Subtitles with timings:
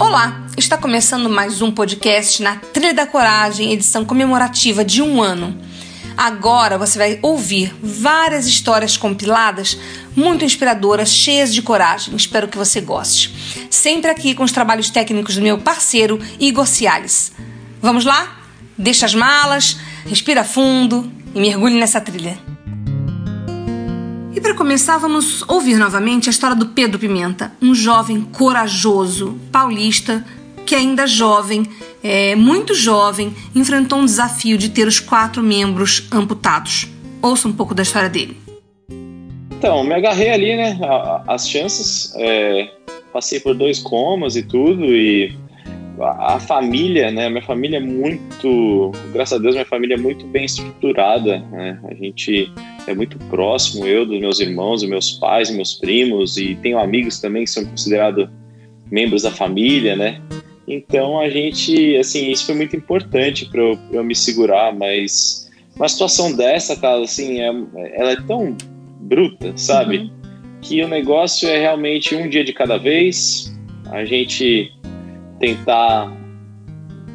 [0.00, 5.54] Olá, está começando mais um podcast na Trilha da Coragem, edição comemorativa de um ano.
[6.16, 9.76] Agora você vai ouvir várias histórias compiladas,
[10.16, 12.16] muito inspiradoras, cheias de coragem.
[12.16, 13.66] Espero que você goste.
[13.68, 17.32] Sempre aqui com os trabalhos técnicos do meu parceiro Igor Ciales.
[17.82, 18.38] Vamos lá?
[18.78, 22.38] Deixa as malas, respira fundo e mergulhe nessa trilha.
[24.40, 30.24] E para começar, vamos ouvir novamente a história do Pedro Pimenta, um jovem corajoso, paulista,
[30.64, 31.66] que ainda jovem,
[32.02, 36.88] é, muito jovem, enfrentou um desafio de ter os quatro membros amputados.
[37.20, 38.34] Ouça um pouco da história dele.
[39.58, 40.78] Então, me agarrei ali, né?
[41.26, 42.70] As chances, é,
[43.12, 45.36] passei por dois comas e tudo, e
[46.02, 47.28] a família, né?
[47.28, 51.38] Minha família é muito, graças a Deus, minha família é muito bem estruturada.
[51.50, 51.78] Né?
[51.84, 52.50] A gente
[52.86, 57.20] é muito próximo, eu, dos meus irmãos, dos meus pais, meus primos, e tenho amigos
[57.20, 58.28] também que são considerados
[58.90, 60.20] membros da família, né?
[60.66, 65.88] Então a gente, assim, isso foi muito importante para eu, eu, me segurar, mas uma
[65.88, 67.48] situação dessa, cara, assim, é,
[67.94, 68.56] ela é tão
[69.00, 69.98] bruta, sabe?
[69.98, 70.10] Uhum.
[70.60, 73.52] Que o negócio é realmente um dia de cada vez.
[73.90, 74.72] A gente
[75.40, 76.12] tentar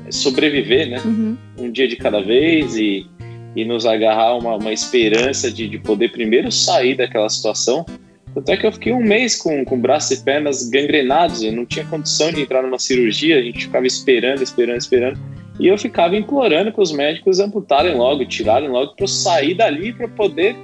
[0.10, 1.02] sobreviver, né?
[1.06, 1.38] Uhum.
[1.58, 3.08] Um dia de cada vez e,
[3.56, 7.86] e nos agarrar uma, uma esperança de, de poder primeiro sair daquela situação.
[8.34, 11.66] Tanto é que eu fiquei um mês com, com braços e pernas gangrenados, eu não
[11.66, 15.20] tinha condição de entrar numa cirurgia, a gente ficava esperando, esperando, esperando.
[15.58, 19.94] E eu ficava implorando para os médicos amputarem logo, tirarem logo, para eu sair dali
[19.94, 20.58] para poder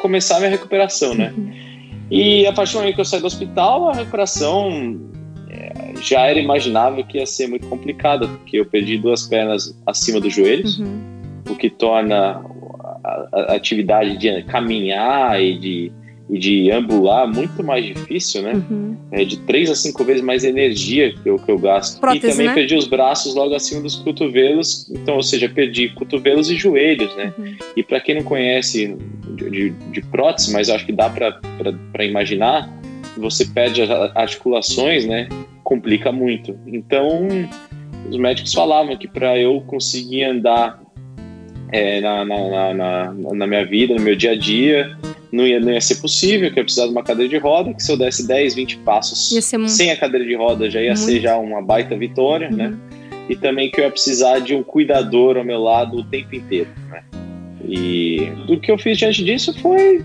[0.00, 1.32] começar a minha recuperação, né?
[1.36, 1.52] Uhum.
[2.10, 5.00] E a partir do momento que eu saí do hospital, a recuperação
[6.02, 10.34] já era imaginável que ia ser muito complicada, porque eu perdi duas pernas acima dos
[10.34, 11.00] joelhos, uhum.
[11.48, 12.44] o que torna
[13.04, 15.92] a, a, atividade de caminhar e de,
[16.28, 18.54] e de ambular muito mais difícil, né?
[18.54, 18.96] Uhum.
[19.12, 22.00] É de três a cinco vezes mais energia que eu, que eu gasto.
[22.00, 22.54] Prótese, e também né?
[22.54, 27.32] perdi os braços logo acima dos cotovelos, então, ou seja, perdi cotovelos e joelhos, né?
[27.38, 27.56] Uhum.
[27.76, 28.96] E para quem não conhece
[29.36, 32.68] de, de, de prótese, mas acho que dá para imaginar,
[33.16, 33.82] você perde
[34.14, 35.28] articulações, né?
[35.72, 36.58] complica muito.
[36.66, 37.28] Então,
[38.08, 40.82] os médicos falavam que para eu conseguir andar
[41.70, 44.96] é, na, na, na, na, minha vida, no meu dia a dia,
[45.32, 47.82] não ia, não ia ser possível, que eu precisava de uma cadeira de roda, que
[47.82, 49.32] se eu desse 10, 20 passos
[49.70, 51.00] sem a cadeira de roda já ia muito.
[51.00, 52.66] ser já uma baita vitória, né?
[52.66, 52.70] uhum.
[52.72, 52.78] né?
[53.30, 56.68] E também que eu ia precisar de um cuidador ao meu lado o tempo inteiro,
[56.90, 57.02] né?
[57.66, 60.04] E do que eu fiz diante disso foi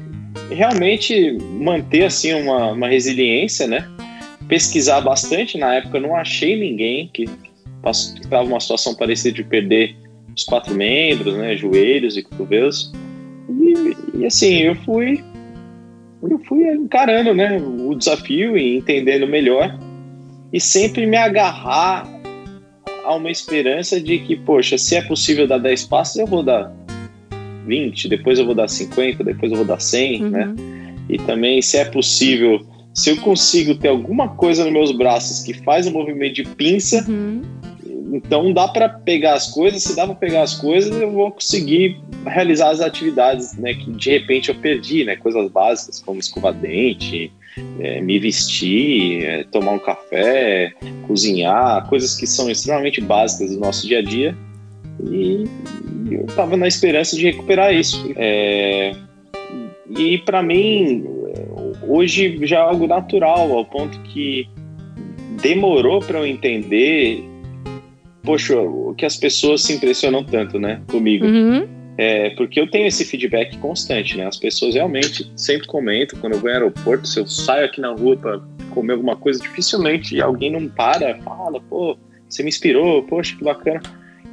[0.50, 3.88] realmente manter assim uma, uma resiliência, né?
[4.47, 5.58] pesquisar bastante.
[5.58, 7.25] Na época eu não achei ninguém que
[7.85, 9.96] estava uma situação parecida de perder
[10.36, 12.91] os quatro membros, né, joelhos e cotovelos.
[13.50, 15.24] E, e, assim, eu fui
[16.24, 19.78] eu fui encarando, né, o desafio e entendendo melhor
[20.52, 22.07] e sempre me agarrar
[23.06, 26.74] a uma esperança de que, poxa, se é possível dar 10 passos, eu vou dar
[27.67, 30.45] 20, depois eu vou dar 50, depois eu vou dar 100, né?
[30.45, 30.53] uhum.
[30.53, 30.95] né?
[31.09, 32.66] E também se é possível
[32.97, 37.06] se eu consigo ter alguma coisa nos meus braços que faz um movimento de pinça,
[37.07, 37.44] uhum.
[38.11, 39.83] então dá para pegar as coisas.
[39.83, 44.09] Se dá para pegar as coisas, eu vou conseguir realizar as atividades, né, que de
[44.09, 47.31] repente eu perdi, né, coisas básicas como escovar dente,
[47.79, 50.73] é, me vestir, é, tomar um café,
[51.06, 54.35] cozinhar, coisas que são extremamente básicas do nosso dia a dia.
[55.06, 55.44] E
[56.12, 58.12] eu estava na esperança de recuperar isso.
[58.16, 58.96] É,
[59.97, 61.06] e para mim,
[61.88, 64.48] hoje já é algo natural, ao ponto que
[65.42, 67.24] demorou para eu entender,
[68.24, 68.56] poxa,
[68.98, 71.25] que as pessoas se impressionam tanto, né, comigo.
[71.25, 71.68] Uhum.
[71.98, 74.27] É, porque eu tenho esse feedback constante, né?
[74.27, 77.92] As pessoas realmente sempre comentam quando eu vou ao aeroporto, se eu saio aqui na
[77.92, 78.39] rua para
[78.69, 81.98] comer alguma coisa, dificilmente alguém não para, fala, pô,
[82.30, 83.81] você me inspirou, poxa, que bacana.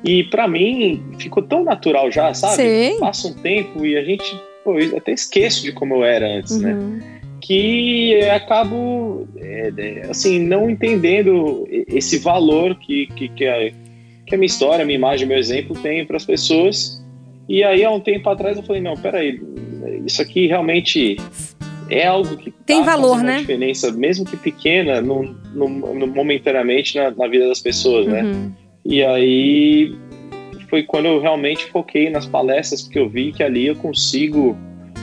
[0.04, 2.56] E para mim ficou tão natural já, sabe?
[2.56, 2.98] Sim.
[3.00, 6.74] Passa um tempo e a gente, pô, até esqueço de como eu era antes, né?
[6.74, 6.96] uhum.
[6.96, 7.14] né?
[7.44, 13.70] que acabo é, é, assim não entendendo esse valor que, que, que, a,
[14.26, 17.04] que a minha história, a minha imagem, meu exemplo tem para as pessoas.
[17.46, 19.38] E aí, há um tempo atrás, eu falei: não, peraí,
[20.06, 21.18] isso aqui realmente
[21.90, 23.40] é algo que tem tá valor, né?
[23.40, 25.22] diferença, mesmo que pequena, no,
[25.52, 28.22] no, no momentaneamente na, na, vida das pessoas, né?
[28.84, 29.96] E aí
[30.68, 34.56] foi quando eu realmente foquei nas palestras, porque eu vi que ali eu consigo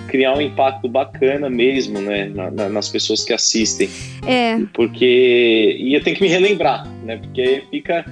[0.08, 3.90] criar um impacto bacana mesmo, né, na, na, nas pessoas que assistem.
[4.28, 4.60] É.
[4.74, 7.18] Porque e eu tenho que me relembrar, né?
[7.18, 8.06] Porque fica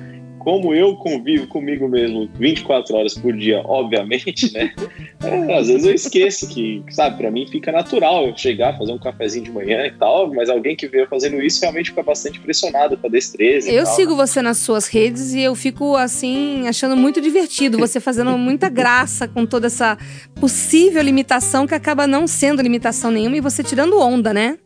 [0.50, 4.74] como eu convivo comigo mesmo 24 horas por dia, obviamente, né?
[5.22, 8.98] É, às vezes eu esqueço que, sabe, para mim fica natural eu chegar, fazer um
[8.98, 12.40] cafezinho de manhã e tal, mas alguém que vê eu fazendo isso realmente fica bastante
[12.40, 13.70] impressionado com a destreza.
[13.70, 18.38] Eu sigo você nas suas redes e eu fico, assim, achando muito divertido, você fazendo
[18.38, 19.98] muita graça com toda essa
[20.40, 24.58] possível limitação que acaba não sendo limitação nenhuma e você tirando onda, né?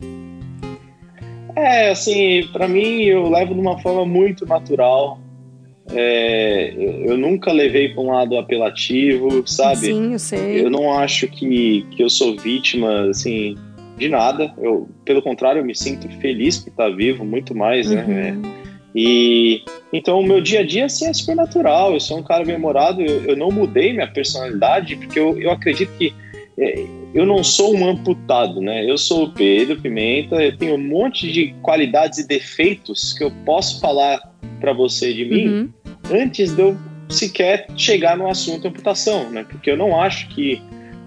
[1.56, 5.23] É, assim, para mim eu levo de uma forma muito natural.
[5.91, 6.74] É,
[7.06, 9.88] eu nunca levei para um lado apelativo, sabe?
[9.88, 10.65] Sim, eu sei.
[10.65, 13.57] Eu não acho que, que eu sou vítima, assim,
[13.97, 14.53] de nada.
[14.57, 18.03] Eu, pelo contrário, eu me sinto feliz por estar vivo, muito mais, né?
[18.03, 18.41] uhum.
[18.41, 18.63] né?
[18.95, 21.94] E então o meu dia a dia assim, é super natural.
[21.94, 25.91] Eu sou um cara bem-humorado, eu, eu, não mudei minha personalidade, porque eu, eu acredito
[25.97, 26.13] que
[26.57, 28.89] é, eu não sou um amputado, né?
[28.89, 33.31] Eu sou o Pedro Pimenta, eu tenho um monte de qualidades e defeitos que eu
[33.45, 34.19] posso falar
[34.60, 35.69] para você de mim uhum.
[36.12, 36.77] antes de eu
[37.10, 39.45] sequer chegar no assunto amputação, né?
[39.48, 40.60] Porque eu não acho que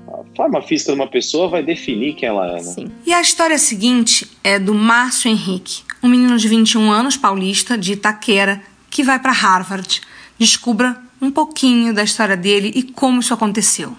[0.07, 2.63] a forma física de uma pessoa vai definir quem ela é, né?
[2.63, 2.87] Sim.
[3.05, 7.95] E a história seguinte é do Márcio Henrique, um menino de 21 anos, paulista, de
[7.95, 10.01] Itaquera, que vai para Harvard.
[10.39, 13.97] Descubra um pouquinho da história dele e como isso aconteceu.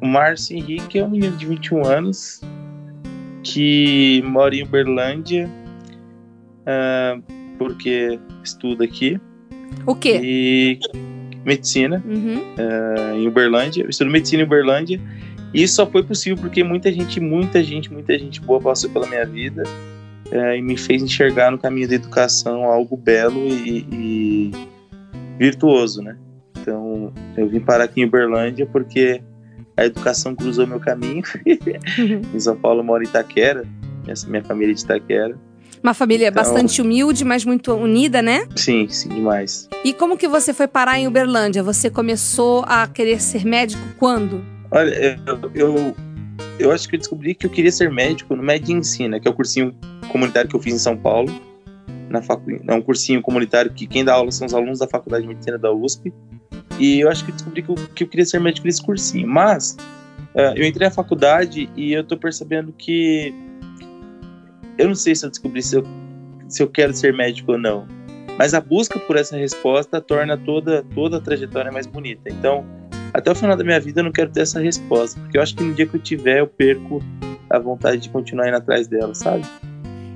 [0.00, 2.40] O Márcio Henrique é um menino de 21 anos
[3.42, 5.48] que mora em Uberlândia,
[6.62, 7.22] uh,
[7.58, 9.20] porque estuda aqui.
[9.86, 10.20] O quê?
[10.22, 10.78] E
[11.44, 12.38] medicina uhum.
[12.38, 13.82] uh, em Uberlândia.
[13.82, 15.00] Eu estudo medicina em Uberlândia.
[15.54, 19.06] E isso só foi possível porque muita gente, muita gente, muita gente boa passou pela
[19.06, 19.62] minha vida
[20.26, 24.52] uh, e me fez enxergar no caminho da educação algo belo e, e
[25.38, 26.16] virtuoso, né?
[26.60, 29.22] Então, eu vim parar aqui em Uberlândia porque
[29.78, 31.22] a educação cruzou meu caminho.
[32.34, 33.64] em São Paulo moro em Itaquera,
[34.26, 35.38] minha família é de Itaquera.
[35.80, 38.48] Uma família então, bastante humilde, mas muito unida, né?
[38.56, 39.68] Sim, sim, demais.
[39.84, 41.62] E como que você foi parar em Uberlândia?
[41.62, 44.44] Você começou a querer ser médico quando?
[44.72, 45.96] Olha, eu, eu,
[46.58, 49.34] eu acho que eu descobri que eu queria ser médico no Ensina, que é o
[49.34, 49.72] cursinho
[50.10, 51.32] comunitário que eu fiz em São Paulo.
[52.10, 52.50] Na facu...
[52.66, 55.56] É um cursinho comunitário que quem dá aula são os alunos da Faculdade de Medicina
[55.56, 56.12] da USP.
[56.78, 59.26] E eu acho que descobri que eu, que eu queria ser médico nesse cursinho.
[59.26, 59.76] Mas
[60.34, 63.34] uh, eu entrei na faculdade e eu tô percebendo que
[64.78, 65.84] eu não sei se eu descobri se eu,
[66.48, 67.86] se eu quero ser médico ou não.
[68.38, 72.30] Mas a busca por essa resposta torna toda, toda a trajetória mais bonita.
[72.30, 72.64] Então,
[73.12, 75.56] até o final da minha vida eu não quero ter essa resposta, porque eu acho
[75.56, 77.02] que no dia que eu tiver eu perco
[77.50, 79.44] a vontade de continuar indo atrás dela, sabe?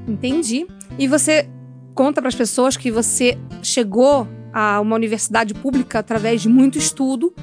[0.06, 0.66] Entendi.
[0.98, 1.48] E você
[1.94, 7.34] conta para as pessoas que você chegou a uma universidade pública através de muito estudo.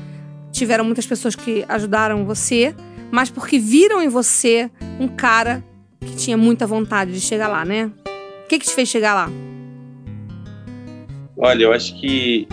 [0.51, 2.75] Tiveram muitas pessoas que ajudaram você,
[3.11, 4.69] mas porque viram em você
[4.99, 5.63] um cara
[5.99, 7.91] que tinha muita vontade de chegar lá, né?
[8.45, 9.29] O que, que te fez chegar lá?
[11.37, 12.47] Olha, eu acho que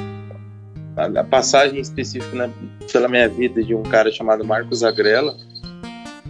[0.97, 2.51] a passagem específica na,
[2.91, 5.37] pela minha vida de um cara chamado Marcos Agrela,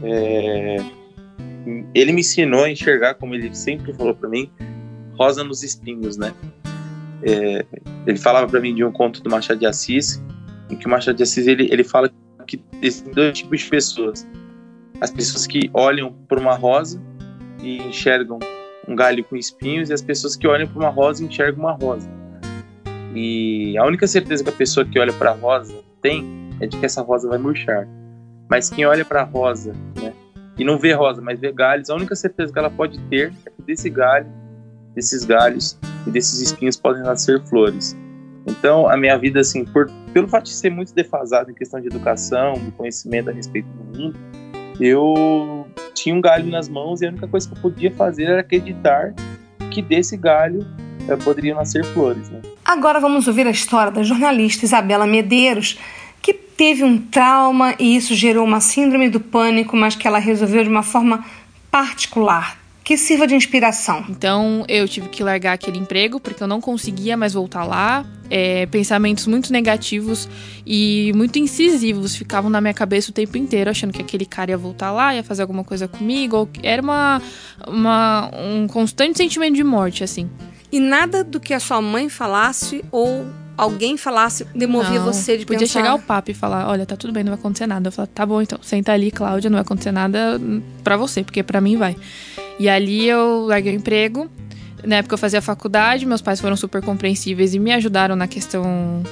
[0.03, 0.77] é,
[1.95, 4.51] ele me ensinou a enxergar, como ele sempre falou para mim,
[5.17, 6.35] rosa nos espinhos, né?
[7.23, 7.65] É,
[8.07, 10.23] ele falava para mim de um conto do Machado de Assis,
[10.71, 12.11] em que o Machado de Assis ele, ele fala
[12.47, 14.27] que existem dois tipos de pessoas:
[15.01, 17.01] as pessoas que olham por uma rosa
[17.63, 18.39] e enxergam
[18.87, 21.73] um galho com espinhos, e as pessoas que olham para uma rosa e enxergam uma
[21.73, 22.09] rosa.
[23.15, 26.25] E a única certeza que a pessoa que olha para a rosa tem
[26.61, 27.89] é de que essa rosa vai murchar.
[28.49, 30.13] Mas quem olha para a rosa, né,
[30.59, 33.51] e não vê rosa, mas vê galhos, a única certeza que ela pode ter é
[33.51, 34.27] que desse galho,
[34.97, 37.95] desses galhos, e desses espinhos podem nascer flores.
[38.47, 41.89] Então, a minha vida, assim, por, pelo fato de ser muito defasado em questão de
[41.89, 44.19] educação, de conhecimento a respeito do mundo,
[44.81, 48.41] eu tinha um galho nas mãos e a única coisa que eu podia fazer era
[48.41, 49.15] acreditar
[49.71, 50.67] que desse galho
[51.09, 52.29] eh, poderiam nascer flores.
[52.29, 52.41] Né?
[52.65, 55.79] Agora vamos ouvir a história da jornalista Isabela Medeiros,
[56.23, 60.63] que teve um trauma e isso gerou uma síndrome do pânico, mas que ela resolveu
[60.63, 61.25] de uma forma
[61.71, 64.05] particular que sirva de inspiração.
[64.09, 68.07] Então eu tive que largar aquele emprego porque eu não conseguia mais voltar lá.
[68.31, 70.29] É, pensamentos muito negativos
[70.65, 74.57] e muito incisivos ficavam na minha cabeça o tempo inteiro, achando que aquele cara ia
[74.57, 76.37] voltar lá, ia fazer alguma coisa comigo.
[76.37, 77.21] Ou era uma,
[77.67, 80.31] uma, um constante sentimento de morte, assim.
[80.71, 83.27] E nada do que a sua mãe falasse ou
[83.59, 85.81] alguém falasse, demovia Não, você de Podia pensar...
[85.81, 87.89] chegar o papo e falar, olha, tá tudo bem, não vai acontecer nada.
[87.89, 90.41] Eu falar, tá bom então, senta ali, Cláudia, não vai acontecer nada
[90.85, 91.97] pra você, porque pra mim vai.
[92.59, 94.31] E ali eu larguei o emprego.
[94.85, 99.03] Na época eu fazia faculdade, meus pais foram super compreensíveis e me ajudaram na questão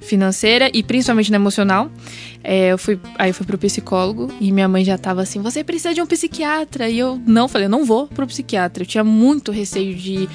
[0.00, 1.90] financeira e principalmente na emocional.
[2.42, 5.62] É, eu fui, aí eu fui pro psicólogo e minha mãe já tava assim, você
[5.62, 6.88] precisa de um psiquiatra.
[6.88, 8.82] E eu não falei, eu não vou pro psiquiatra.
[8.82, 10.28] Eu tinha muito receio de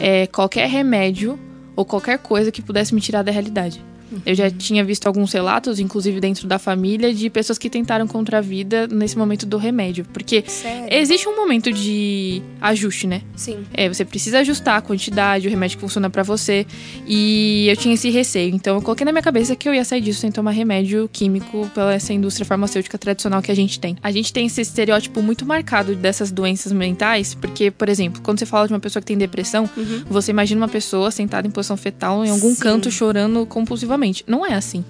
[0.00, 1.38] é, qualquer remédio
[1.76, 3.82] ou qualquer coisa que pudesse me tirar da realidade.
[4.26, 8.38] Eu já tinha visto alguns relatos, inclusive dentro da família, de pessoas que tentaram contra
[8.38, 10.04] a vida nesse momento do remédio.
[10.12, 10.86] Porque Sério?
[10.90, 13.22] existe um momento de ajuste, né?
[13.36, 13.64] Sim.
[13.72, 16.66] É, você precisa ajustar a quantidade, o remédio que funciona pra você.
[17.06, 18.54] E eu tinha esse receio.
[18.54, 21.70] Então eu coloquei na minha cabeça que eu ia sair disso sem tomar remédio químico
[21.74, 23.96] pela essa indústria farmacêutica tradicional que a gente tem.
[24.02, 28.46] A gente tem esse estereótipo muito marcado dessas doenças mentais, porque, por exemplo, quando você
[28.46, 30.02] fala de uma pessoa que tem depressão, Uhum.
[30.08, 32.60] você imagina uma pessoa sentada em posição fetal em algum Sim.
[32.60, 33.99] canto chorando compulsivamente.
[34.26, 34.84] Não é assim.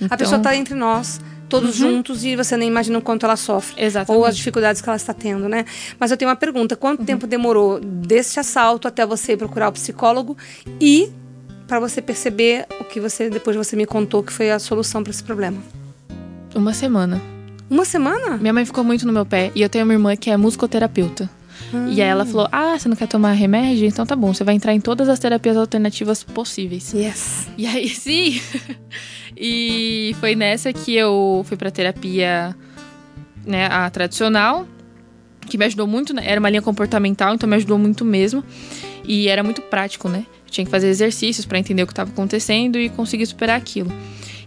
[0.00, 1.90] A Então- pessoa tá entre nós, todos Uhum.
[1.96, 3.82] juntos, e você nem imagina o quanto ela sofre.
[3.82, 4.18] Exatamente.
[4.18, 5.64] Ou as dificuldades que ela está tendo, né?
[5.98, 6.80] Mas eu tenho uma pergunta: Uhum.
[6.80, 10.36] quanto tempo demorou desse assalto até você ir procurar o psicólogo
[10.80, 11.10] e
[11.68, 15.10] para você perceber o que você depois você me contou que foi a solução para
[15.10, 15.58] esse problema?
[16.54, 17.20] Uma semana.
[17.68, 18.36] Uma semana?
[18.38, 21.30] Minha mãe ficou muito no meu pé e eu tenho uma irmã que é musicoterapeuta.
[21.88, 23.86] E aí ela falou: Ah, você não quer tomar remédio?
[23.86, 26.92] Então tá bom, você vai entrar em todas as terapias alternativas possíveis.
[26.92, 27.48] Yes.
[27.56, 28.40] E aí, sim.
[29.36, 32.56] e foi nessa que eu fui pra terapia,
[33.46, 34.66] né, a tradicional,
[35.46, 36.22] que me ajudou muito, né?
[36.26, 38.44] Era uma linha comportamental, então me ajudou muito mesmo.
[39.04, 40.26] E era muito prático, né?
[40.44, 43.90] Eu tinha que fazer exercícios pra entender o que estava acontecendo e conseguir superar aquilo.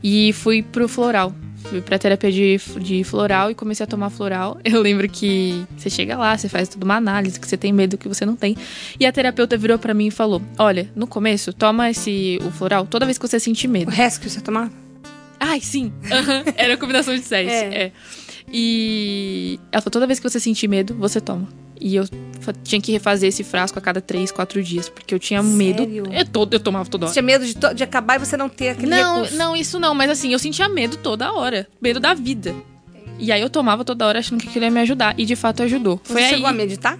[0.03, 1.33] E fui pro floral.
[1.69, 4.59] Fui pra terapia de, de floral e comecei a tomar floral.
[4.65, 7.97] Eu lembro que você chega lá, você faz toda uma análise, que você tem medo,
[7.97, 8.55] que você não tem.
[8.99, 12.85] E a terapeuta virou pra mim e falou: Olha, no começo, toma esse o floral
[12.85, 13.89] toda vez que você sentir O medo.
[13.91, 14.69] rescue você tomar?
[15.39, 15.91] Ai, sim.
[16.11, 16.43] Aham.
[16.55, 17.51] Era a combinação de séries.
[17.51, 17.85] É.
[17.85, 17.91] É.
[18.51, 21.47] E ela falou: toda vez que você sentir medo, você toma.
[21.85, 22.05] E eu
[22.63, 25.79] tinha que refazer esse frasco a cada três, quatro dias, porque eu tinha medo.
[25.83, 26.05] Sério?
[26.13, 27.13] Eu, todo, eu tomava toda Você hora.
[27.13, 29.35] tinha medo de, de acabar e você não ter aquele Não, recurso?
[29.37, 31.67] não, isso não, mas assim, eu sentia medo toda hora.
[31.81, 32.55] Medo da vida.
[33.19, 35.13] E aí eu tomava toda hora achando que aquilo ia me ajudar.
[35.17, 35.99] E de fato ajudou.
[36.03, 36.55] Você Foi chegou a aí.
[36.55, 36.97] meditar?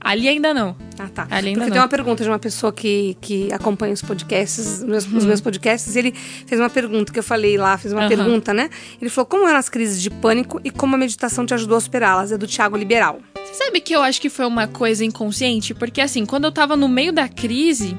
[0.00, 0.76] Ali ainda não.
[0.96, 1.26] Ah, tá.
[1.28, 1.72] Ali ainda Porque não.
[1.74, 5.40] tem uma pergunta de uma pessoa que, que acompanha os podcasts, os meus, os meus
[5.40, 6.12] podcasts, ele
[6.46, 8.08] fez uma pergunta que eu falei lá, fiz uma Uhum.
[8.08, 8.70] Pergunta, né?
[9.00, 11.80] Ele falou como eram as crises de pânico e como a meditação te ajudou a
[11.80, 12.30] superá-las.
[12.30, 13.18] É do Tiago Liberal.
[13.52, 15.74] Sabe que eu acho que foi uma coisa inconsciente?
[15.74, 17.96] Porque assim, quando eu tava no meio da crise,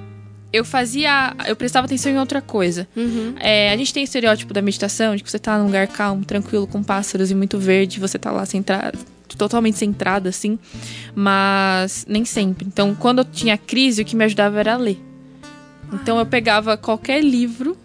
[0.51, 1.35] eu fazia.
[1.47, 2.87] Eu prestava atenção em outra coisa.
[3.39, 6.67] É, a gente tem estereótipo da meditação, de que você tá num lugar calmo, tranquilo,
[6.67, 8.97] com pássaros e muito verde, você tá lá centrado,
[9.37, 10.57] totalmente centrado, assim.
[11.13, 12.65] Mas nem sempre.
[12.65, 14.99] Então, quando eu tinha crise, o que me ajudava era ler.
[15.93, 17.77] Então eu pegava qualquer livro,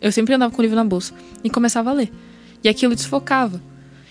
[0.00, 2.12] eu sempre andava com o livro na bolsa, e começava a ler.
[2.62, 3.60] E aquilo desfocava.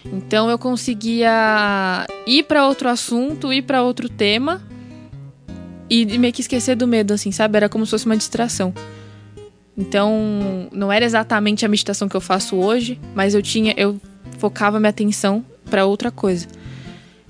[0.06, 4.62] Então eu conseguia ir pra outro assunto, ir pra outro tema
[5.90, 7.58] e meio que esquecer do medo, assim, sabe?
[7.58, 8.74] Era como se fosse uma distração.
[9.78, 14.00] Então, não era exatamente a meditação que eu faço hoje, mas eu tinha, eu
[14.38, 16.48] focava minha atenção pra outra coisa.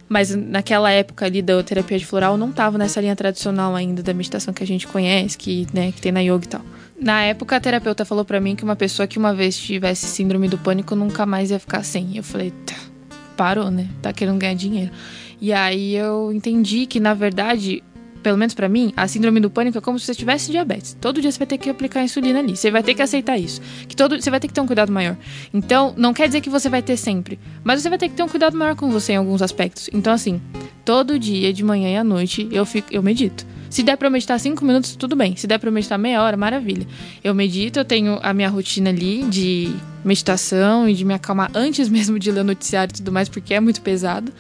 [0.10, 4.14] Mas naquela época ali da terapia de floral, não tava nessa linha tradicional ainda da
[4.14, 6.62] meditação que a gente conhece, que, né, que tem na yoga e tal.
[7.04, 10.48] Na época, a terapeuta falou pra mim que uma pessoa que uma vez tivesse síndrome
[10.48, 12.16] do pânico nunca mais ia ficar sem.
[12.16, 12.78] Eu falei, tá,
[13.36, 13.90] parou, né?
[14.02, 14.90] Tá querendo ganhar dinheiro.
[15.42, 17.84] E aí eu entendi que, na verdade,
[18.24, 20.96] pelo menos pra mim, a síndrome do pânico é como se você tivesse diabetes.
[21.02, 22.56] Todo dia você vai ter que aplicar insulina ali.
[22.56, 23.62] Você vai ter que aceitar isso.
[23.86, 25.18] Que todo, você vai ter que ter um cuidado maior.
[25.54, 28.24] Então, não quer dizer que você vai ter sempre, mas você vai ter que ter
[28.24, 29.90] um cuidado maior com você em alguns aspectos.
[29.92, 30.42] Então, assim,
[30.86, 33.46] todo dia, de manhã e à noite, eu fico, eu medito.
[33.74, 35.36] Se der pra eu meditar cinco minutos, tudo bem.
[35.36, 36.86] Se der pra eu meditar meia hora, maravilha.
[37.24, 39.74] Eu medito, eu tenho a minha rotina ali de
[40.06, 43.60] meditação e de me acalmar antes mesmo de ler noticiário e tudo mais, porque é
[43.60, 44.32] muito pesado.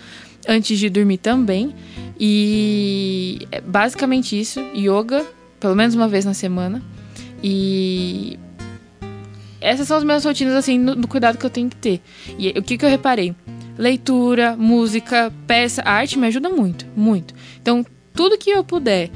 [0.47, 1.73] Antes de dormir também.
[2.19, 4.59] E é basicamente isso.
[4.75, 5.25] Yoga,
[5.59, 6.79] pelo menos uma vez na semana.
[7.41, 8.37] E
[9.59, 12.01] essas são as minhas rotinas, assim, no, no cuidado que eu tenho que ter.
[12.37, 13.33] E o que, que eu reparei?
[13.79, 17.33] Leitura, música, peça, arte me ajuda muito, muito.
[17.59, 19.09] Então, tudo que eu puder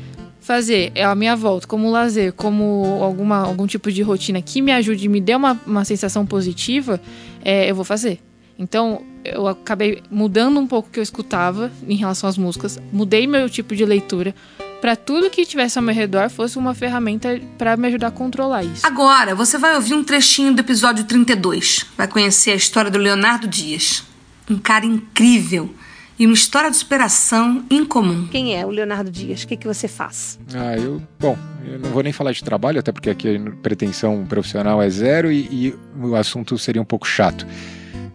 [0.47, 4.71] fazer é a minha volta, como lazer, como alguma, algum tipo de rotina que me
[4.71, 7.01] ajude, me dê uma, uma sensação positiva,
[7.43, 8.19] é, eu vou fazer.
[8.57, 13.27] Então, eu acabei mudando um pouco o que eu escutava em relação às músicas, mudei
[13.27, 14.33] meu tipo de leitura
[14.79, 18.63] para tudo que tivesse ao meu redor fosse uma ferramenta para me ajudar a controlar
[18.63, 18.85] isso.
[18.85, 21.85] Agora, você vai ouvir um trechinho do episódio 32.
[21.97, 24.03] Vai conhecer a história do Leonardo Dias.
[24.49, 25.73] Um cara incrível
[26.19, 28.27] e uma história de superação incomum.
[28.27, 29.43] Quem é o Leonardo Dias?
[29.43, 30.39] O que, que você faz?
[30.53, 31.01] Ah, eu.
[31.19, 34.89] Bom, eu não vou nem falar de trabalho, até porque aqui a pretensão profissional é
[34.89, 37.45] zero e, e o assunto seria um pouco chato.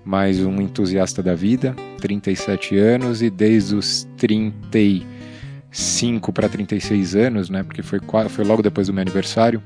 [0.04, 7.62] Mas um entusiasta da vida, 37 anos e desde os 35 para 36 anos, né?
[7.62, 9.62] Porque foi, foi logo depois do meu aniversário.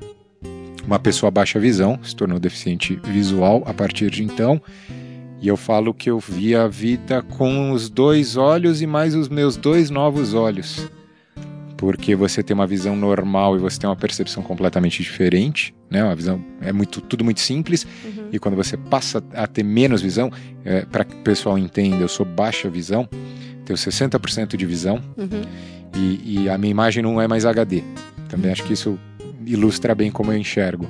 [0.86, 4.60] Uma pessoa baixa visão, se tornou deficiente visual a partir de então
[5.40, 9.28] e eu falo que eu vi a vida com os dois olhos e mais os
[9.28, 10.88] meus dois novos olhos.
[11.76, 16.02] Porque você tem uma visão normal e você tem uma percepção completamente diferente, né?
[16.02, 17.86] Uma visão é muito tudo muito simples.
[18.02, 18.28] Uhum.
[18.32, 20.32] E quando você passa a ter menos visão,
[20.64, 23.06] é, para que o pessoal entenda, eu sou baixa visão,
[23.66, 25.42] tenho 60% de visão uhum.
[25.94, 27.82] e, e a minha imagem não é mais HD.
[28.30, 28.98] Também acho que isso
[29.44, 30.88] ilustra bem como eu enxergo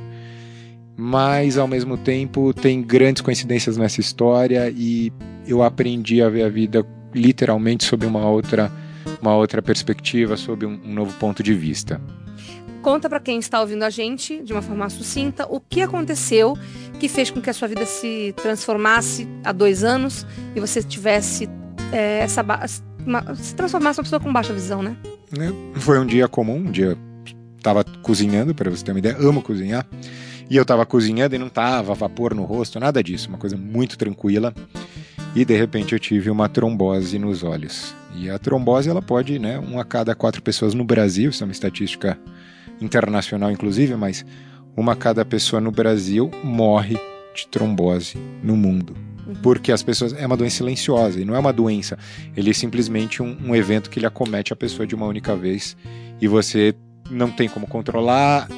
[0.96, 5.12] mas ao mesmo tempo tem grandes coincidências nessa história e
[5.46, 8.72] eu aprendi a ver a vida literalmente sob uma outra,
[9.20, 12.00] uma outra perspectiva, sob um, um novo ponto de vista.
[12.82, 16.56] Conta para quem está ouvindo a gente, de uma forma sucinta, o que aconteceu
[17.00, 21.48] que fez com que a sua vida se transformasse há dois anos e você tivesse
[21.92, 22.42] é, essa
[23.04, 24.96] uma, se transformasse uma pessoa com baixa visão, né?
[25.38, 26.96] É, foi um dia comum, um dia
[27.56, 29.86] estava cozinhando, para você ter uma ideia, amo cozinhar.
[30.48, 33.98] E eu tava cozinhando e não tava vapor no rosto, nada disso, uma coisa muito
[33.98, 34.54] tranquila.
[35.34, 37.94] E de repente eu tive uma trombose nos olhos.
[38.14, 41.46] E a trombose ela pode, né, uma a cada quatro pessoas no Brasil, isso é
[41.46, 42.18] uma estatística
[42.80, 44.24] internacional inclusive, mas
[44.76, 46.96] uma a cada pessoa no Brasil morre
[47.34, 48.94] de trombose no mundo.
[49.26, 49.34] Uhum.
[49.42, 50.12] Porque as pessoas.
[50.12, 51.98] É uma doença silenciosa e não é uma doença.
[52.36, 55.76] Ele é simplesmente um, um evento que ele acomete a pessoa de uma única vez
[56.20, 56.74] e você
[57.10, 58.48] não tem como controlar,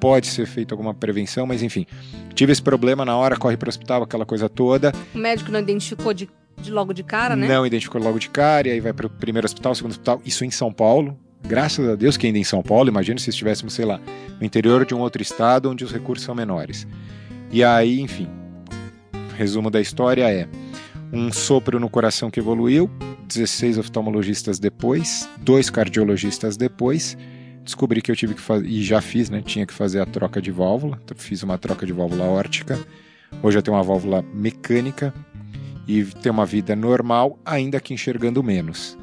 [0.00, 1.86] pode ser feita alguma prevenção, mas enfim.
[2.34, 4.92] Tive esse problema na hora, corre para o hospital, aquela coisa toda.
[5.14, 6.28] O médico não identificou de,
[6.60, 7.48] de logo de cara, né?
[7.48, 10.44] Não identificou logo de cara, e aí vai para o primeiro hospital, segundo hospital, isso
[10.44, 11.18] em São Paulo.
[11.42, 14.00] Graças a Deus que ainda em São Paulo, imagina se estivéssemos, sei lá,
[14.40, 16.86] no interior de um outro estado onde os recursos são menores.
[17.52, 18.28] E aí, enfim,
[19.36, 20.48] resumo da história é
[21.12, 22.90] um sopro no coração que evoluiu,
[23.28, 27.16] 16 oftalmologistas depois, dois cardiologistas depois,
[27.66, 29.42] descobri que eu tive que fazer, e já fiz, né?
[29.44, 30.98] Tinha que fazer a troca de válvula.
[31.16, 32.78] Fiz uma troca de válvula órtica.
[33.42, 35.12] Hoje eu tenho uma válvula mecânica
[35.86, 38.96] e tenho uma vida normal, ainda que enxergando menos.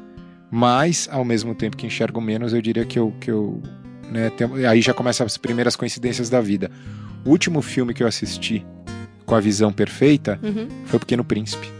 [0.50, 3.12] Mas, ao mesmo tempo que enxergo menos, eu diria que eu.
[3.20, 3.62] Que eu
[4.10, 6.70] né, tenho, aí já começam as primeiras coincidências da vida.
[7.24, 8.66] O último filme que eu assisti
[9.24, 10.68] com a visão perfeita uhum.
[10.86, 11.70] foi O Pequeno Príncipe.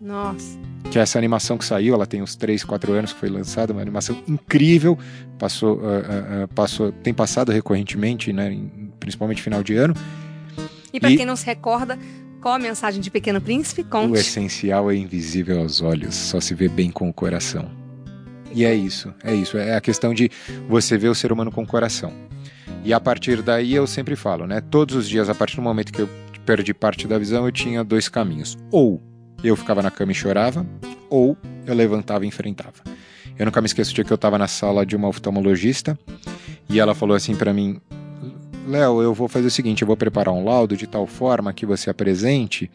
[0.00, 3.28] Nossa que é essa animação que saiu, ela tem uns 3, 4 anos que foi
[3.28, 4.98] lançada, uma animação incrível,
[5.38, 8.56] passou, uh, uh, passou tem passado recorrentemente, né,
[9.00, 9.94] principalmente final de ano.
[10.92, 11.98] E para quem não se recorda,
[12.40, 13.84] qual a mensagem de Pequeno Príncipe?
[13.84, 14.12] Conte.
[14.12, 17.70] O essencial é invisível aos olhos, só se vê bem com o coração.
[18.54, 20.30] E é isso, é isso, é a questão de
[20.68, 22.12] você ver o ser humano com o coração.
[22.84, 24.60] E a partir daí eu sempre falo, né?
[24.60, 26.08] Todos os dias, a partir do momento que eu
[26.44, 28.58] perdi parte da visão, eu tinha dois caminhos.
[28.70, 29.00] Ou
[29.48, 30.66] eu ficava na cama e chorava,
[31.10, 32.82] ou eu levantava e enfrentava.
[33.38, 35.98] Eu nunca me esqueço de que eu estava na sala de uma oftalmologista
[36.68, 37.80] e ela falou assim para mim:
[38.66, 41.66] Léo, eu vou fazer o seguinte, eu vou preparar um laudo de tal forma que
[41.66, 42.70] você apresente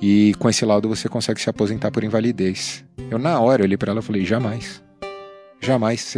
[0.00, 2.84] e com esse laudo você consegue se aposentar por invalidez.
[3.10, 4.82] Eu na hora olhei para ela e falei: jamais,
[5.60, 6.16] jamais.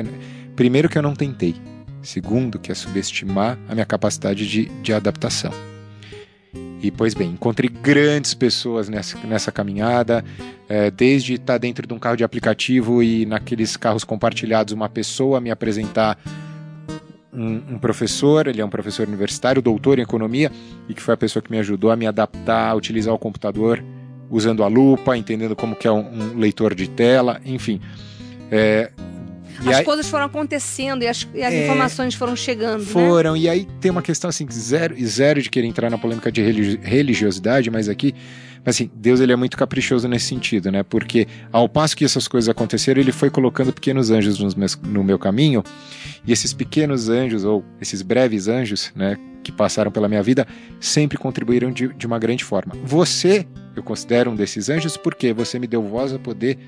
[0.57, 1.55] Primeiro que eu não tentei,
[2.03, 5.70] segundo que é subestimar a minha capacidade de, de adaptação.
[6.83, 10.25] E, pois bem, encontrei grandes pessoas nessa, nessa caminhada,
[10.69, 15.41] é, desde estar dentro de um carro de aplicativo e naqueles carros compartilhados, uma pessoa
[15.41, 16.19] me apresentar
[17.33, 20.51] um, um, professor, ele é um professor universitário, doutor em economia,
[20.89, 23.85] e que foi a pessoa que me ajudou a me adaptar, a utilizar o computador
[24.31, 27.81] usando a lupa, entendendo como que é um, um leitor de tela, enfim.
[28.51, 28.91] É,
[29.69, 32.81] as aí, coisas foram acontecendo e as, e as é, informações foram chegando.
[32.81, 32.87] Né?
[32.87, 33.41] Foram, né?
[33.41, 37.71] e aí tem uma questão assim, zero, zero de querer entrar na polêmica de religiosidade,
[37.71, 38.15] mas aqui,
[38.65, 40.83] assim, Deus ele é muito caprichoso nesse sentido, né?
[40.83, 45.19] Porque ao passo que essas coisas aconteceram, ele foi colocando pequenos anjos meus, no meu
[45.19, 45.63] caminho,
[46.27, 50.47] e esses pequenos anjos, ou esses breves anjos, né, que passaram pela minha vida,
[50.79, 52.75] sempre contribuíram de, de uma grande forma.
[52.85, 56.59] Você, eu considero um desses anjos, porque você me deu voz a poder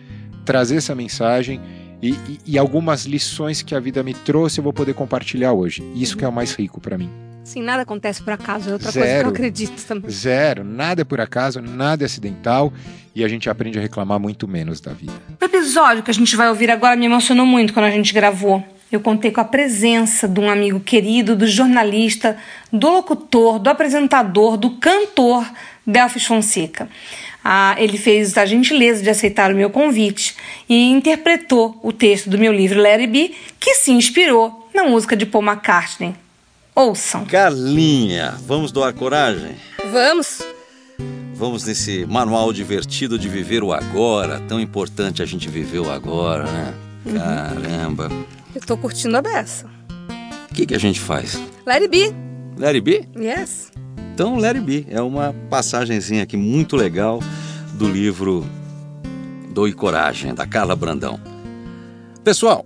[0.44, 1.60] trazer essa mensagem
[2.02, 5.82] e, e, e, algumas lições que a vida me trouxe eu vou poder compartilhar hoje.
[5.94, 7.08] Isso que é o mais rico para mim.
[7.44, 10.10] Sim, nada acontece por acaso, é outra zero, coisa que eu acredito também.
[10.10, 12.72] Zero, nada é por acaso, nada é acidental
[13.14, 15.12] e a gente aprende a reclamar muito menos da vida.
[15.40, 18.64] O episódio que a gente vai ouvir agora me emocionou muito quando a gente gravou.
[18.90, 22.36] Eu contei com a presença de um amigo querido, do jornalista,
[22.70, 25.50] do locutor, do apresentador, do cantor
[25.86, 26.88] Delfis Fonseca.
[27.44, 30.36] Ah, ele fez a gentileza de aceitar o meu convite
[30.68, 35.26] e interpretou o texto do meu livro Larry B, que se inspirou na música de
[35.26, 36.14] Paul McCartney.
[36.74, 37.24] Ouçam.
[37.26, 39.56] Carlinha, vamos doar coragem?
[39.90, 40.40] Vamos.
[41.34, 44.40] Vamos nesse manual divertido de viver o agora.
[44.48, 46.74] Tão importante a gente viver o agora, né?
[47.04, 47.18] Uhum.
[47.18, 48.08] Caramba.
[48.54, 49.68] Eu tô curtindo a beça.
[50.50, 51.34] O que, que a gente faz?
[51.66, 52.14] Let it be.
[52.56, 53.08] Let it be?
[53.18, 53.72] Yes.
[54.14, 57.18] Então, Let It Be é uma passagenzinha aqui muito legal
[57.74, 58.46] do livro
[59.54, 61.18] Doe Coragem, da Carla Brandão.
[62.22, 62.62] Pessoal,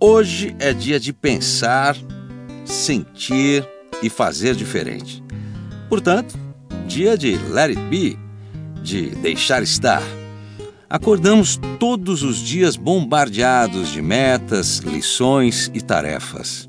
[0.00, 1.96] hoje é dia de pensar,
[2.64, 3.64] sentir
[4.02, 5.22] e fazer diferente.
[5.88, 6.36] Portanto,
[6.88, 8.18] dia de Let It Be,
[8.82, 10.02] de deixar estar.
[10.88, 16.68] Acordamos todos os dias bombardeados de metas, lições e tarefas.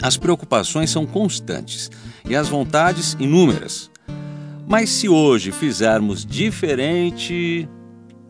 [0.00, 1.90] As preocupações são constantes
[2.28, 3.90] e as vontades inúmeras.
[4.66, 7.68] Mas se hoje fizermos diferente,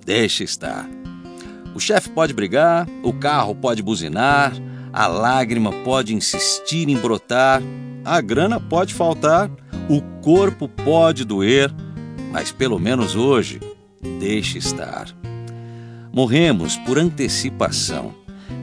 [0.05, 0.89] deixe estar.
[1.75, 4.53] O chefe pode brigar, o carro pode buzinar,
[4.93, 7.63] a lágrima pode insistir em brotar,
[8.05, 9.51] a grana pode faltar,
[9.89, 11.73] o corpo pode doer,
[12.33, 13.61] mas pelo menos hoje,
[14.19, 15.07] deixe estar.
[16.13, 18.15] Morremos por antecipação.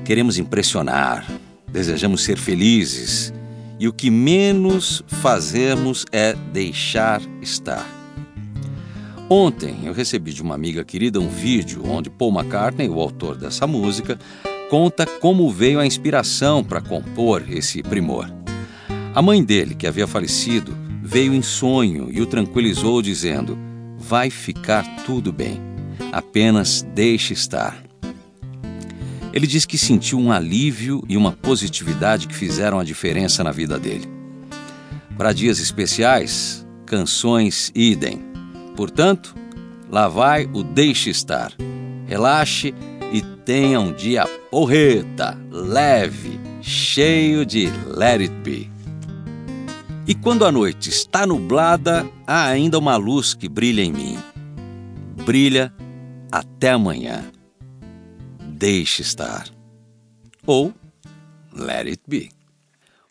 [0.06, 1.26] Queremos impressionar,
[1.67, 3.34] desejamos ser felizes
[3.82, 7.84] e o que menos fazemos é deixar estar.
[9.28, 13.65] Ontem eu recebi de uma amiga querida um vídeo onde Paul McCartney, o autor dessa
[13.65, 14.20] música,
[14.70, 18.32] conta como veio a inspiração para compor esse primor.
[19.15, 23.58] A mãe dele, que havia falecido, veio em sonho e o tranquilizou, dizendo:
[23.98, 25.60] Vai ficar tudo bem,
[26.12, 27.90] apenas deixe estar.
[29.34, 33.80] Ele diz que sentiu um alívio e uma positividade que fizeram a diferença na vida
[33.80, 34.08] dele.
[35.17, 38.22] Para dias especiais, canções idem.
[38.76, 39.34] Portanto,
[39.89, 41.54] lá vai o Deixe Estar.
[42.06, 42.74] Relaxe
[43.13, 48.70] e tenha um dia porreta, leve, cheio de Let It Be.
[50.06, 54.17] E quando a noite está nublada, há ainda uma luz que brilha em mim.
[55.24, 55.74] Brilha
[56.32, 57.24] até amanhã
[58.62, 59.50] deixe estar.
[60.47, 60.71] Ou
[61.52, 62.32] let it be.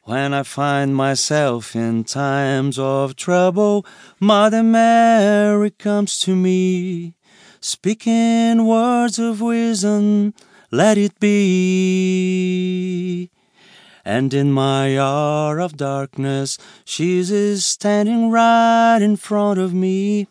[0.05, 3.85] When I find myself in times of trouble,
[4.21, 7.15] Mother Mary comes to me,
[7.61, 10.35] speaking words of wisdom,
[10.71, 11.71] let it be.
[14.05, 20.29] And in my hour of darkness, she is standing right in front of me,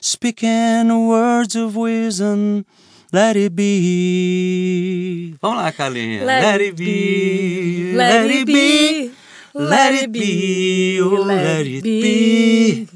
[0.00, 2.64] speaking words of wisdom,
[3.12, 5.36] Let it be.
[5.40, 6.24] Vamos lá, Carlinha.
[6.24, 7.92] Let, let it be.
[7.94, 9.12] Let it be.
[9.54, 11.00] Let it be.
[11.00, 12.88] Oh, let it be.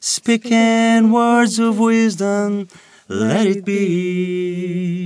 [0.00, 2.68] Speaking words of wisdom.
[3.12, 5.02] Let it be.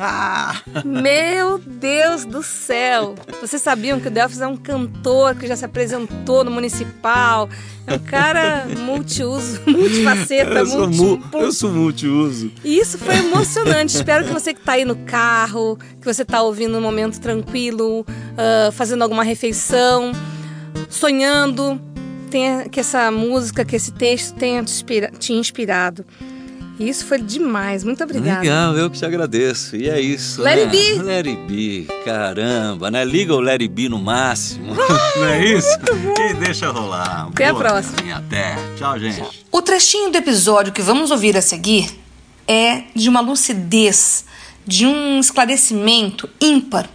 [0.00, 0.62] Ah!
[0.82, 3.14] Meu Deus do céu!
[3.42, 7.50] Vocês sabiam que o Delphis é um cantor que já se apresentou no municipal?
[7.86, 11.24] É um cara multiuso, multifaceta, eu sou, multi...
[11.34, 12.50] eu sou multiuso.
[12.64, 13.94] E isso foi emocionante.
[13.94, 18.00] Espero que você que está aí no carro, que você está ouvindo um momento tranquilo,
[18.00, 20.12] uh, fazendo alguma refeição,
[20.88, 21.78] sonhando,
[22.30, 26.06] tenha, que essa música, que esse texto tenha te, inspira, te inspirado.
[26.80, 27.84] Isso foi demais.
[27.84, 28.40] Muito obrigada.
[28.40, 29.76] Legal, eu que te agradeço.
[29.76, 30.40] E é isso.
[30.40, 30.62] Let né?
[30.62, 31.02] it be.
[31.02, 31.86] Let it be.
[32.06, 33.04] Caramba, né?
[33.04, 34.74] Liga o Let it be no máximo.
[35.16, 35.68] Não é isso?
[36.18, 37.28] E deixa rolar.
[37.28, 38.16] Até Boa, a próxima.
[38.16, 38.56] Até.
[38.78, 39.22] Tchau, gente.
[39.52, 41.90] O trechinho do episódio que vamos ouvir a seguir
[42.48, 44.24] é de uma lucidez,
[44.66, 46.88] de um esclarecimento ímpar.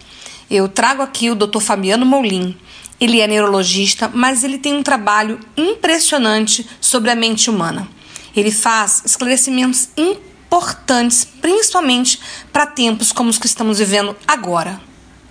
[0.49, 1.59] Eu trago aqui o Dr.
[1.59, 2.57] Fabiano Moulin.
[2.99, 7.87] Ele é neurologista, mas ele tem um trabalho impressionante sobre a mente humana.
[8.35, 12.19] Ele faz esclarecimentos importantes, principalmente
[12.51, 14.79] para tempos como os que estamos vivendo agora.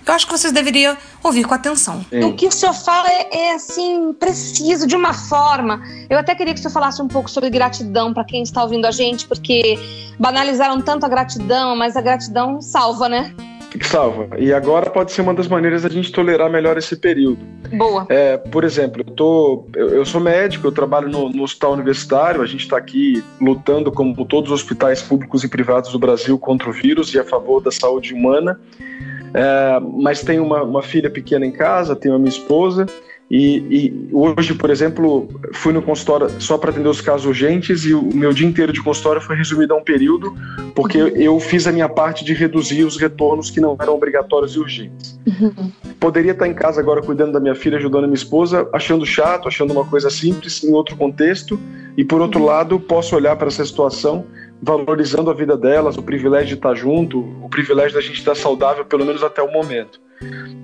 [0.05, 2.05] Eu acho que vocês deveriam ouvir com atenção.
[2.09, 2.23] Sim.
[2.25, 5.81] O que o senhor fala é, é, assim, preciso, de uma forma.
[6.07, 8.85] Eu até queria que o senhor falasse um pouco sobre gratidão para quem está ouvindo
[8.85, 9.79] a gente, porque
[10.19, 13.33] banalizaram tanto a gratidão, mas a gratidão salva, né?
[13.83, 14.29] Salva.
[14.37, 17.39] E agora pode ser uma das maneiras da gente tolerar melhor esse período.
[17.75, 18.05] Boa.
[18.09, 22.41] É, por exemplo, eu, tô, eu, eu sou médico, eu trabalho no, no hospital universitário,
[22.41, 26.69] a gente está aqui lutando, como todos os hospitais públicos e privados do Brasil, contra
[26.69, 28.59] o vírus e a favor da saúde humana.
[29.33, 32.85] É, mas tenho uma, uma filha pequena em casa, tenho a minha esposa.
[33.29, 37.93] E, e, hoje, por exemplo, fui no consultório só para atender os casos urgentes e
[37.93, 40.35] o meu dia inteiro de consultório foi resumido a um período,
[40.75, 41.07] porque uhum.
[41.15, 45.19] eu fiz a minha parte de reduzir os retornos que não eram obrigatórios e urgentes.
[45.25, 45.71] Uhum.
[45.99, 49.47] Poderia estar em casa agora cuidando da minha filha, ajudando a minha esposa, achando chato,
[49.47, 51.59] achando uma coisa simples em outro contexto,
[51.97, 54.25] e por outro lado, posso olhar para essa situação
[54.61, 58.85] valorizando a vida delas, o privilégio de estar junto, o privilégio da gente estar saudável
[58.85, 59.99] pelo menos até o momento.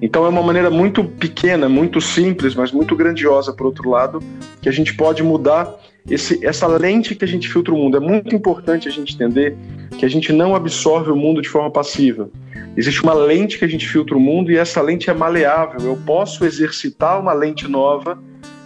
[0.02, 4.20] Então é uma maneira muito pequena, muito simples, mas muito grandiosa, por outro lado,
[4.62, 5.76] que a gente pode mudar
[6.10, 7.98] esse, essa lente que a gente filtra o mundo.
[7.98, 9.56] É muito importante a gente entender
[9.98, 12.30] que a gente não absorve o mundo de forma passiva.
[12.76, 15.82] Existe uma lente que a gente filtra o mundo e essa lente é maleável.
[15.82, 18.18] Eu posso exercitar uma lente nova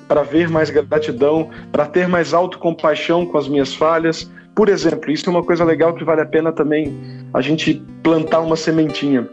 [0.07, 4.31] para ver mais gratidão, para ter mais autocompaixão com as minhas falhas.
[4.53, 6.95] Por exemplo, isso é uma coisa legal que vale a pena também
[7.33, 9.27] a gente plantar uma sementinha.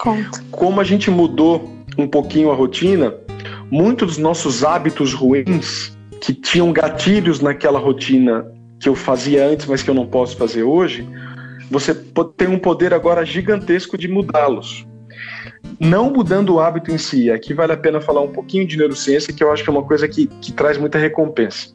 [0.00, 0.42] Conta.
[0.50, 3.14] Como a gente mudou um pouquinho a rotina,
[3.70, 9.82] muitos dos nossos hábitos ruins que tinham gatilhos naquela rotina que eu fazia antes, mas
[9.82, 11.06] que eu não posso fazer hoje,
[11.70, 14.86] você tem um poder agora gigantesco de mudá-los.
[15.78, 19.34] Não mudando o hábito em si, aqui vale a pena falar um pouquinho de neurociência,
[19.34, 21.68] que eu acho que é uma coisa que, que traz muita recompensa.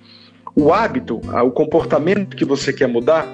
[0.56, 3.28] O hábito, o comportamento que você quer mudar,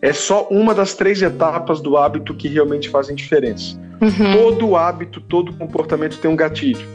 [0.00, 3.78] é só uma das três etapas do hábito que realmente fazem diferença.
[4.00, 4.32] Uhum.
[4.32, 6.86] Todo hábito, todo comportamento tem um gatilho.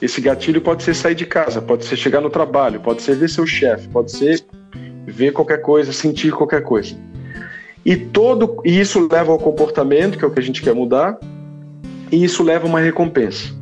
[0.00, 3.28] Esse gatilho pode ser sair de casa, pode ser chegar no trabalho, pode ser ver
[3.28, 4.42] seu chefe, pode ser
[5.06, 6.96] ver qualquer coisa, sentir qualquer coisa.
[7.84, 11.18] E todo e isso leva ao comportamento, que é o que a gente quer mudar,
[12.10, 13.54] e isso leva a uma recompensa.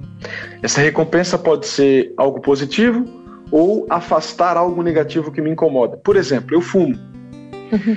[0.62, 3.04] Essa recompensa pode ser algo positivo
[3.50, 5.96] ou afastar algo negativo que me incomoda.
[5.96, 6.98] Por exemplo, eu fumo.
[7.72, 7.96] Uhum.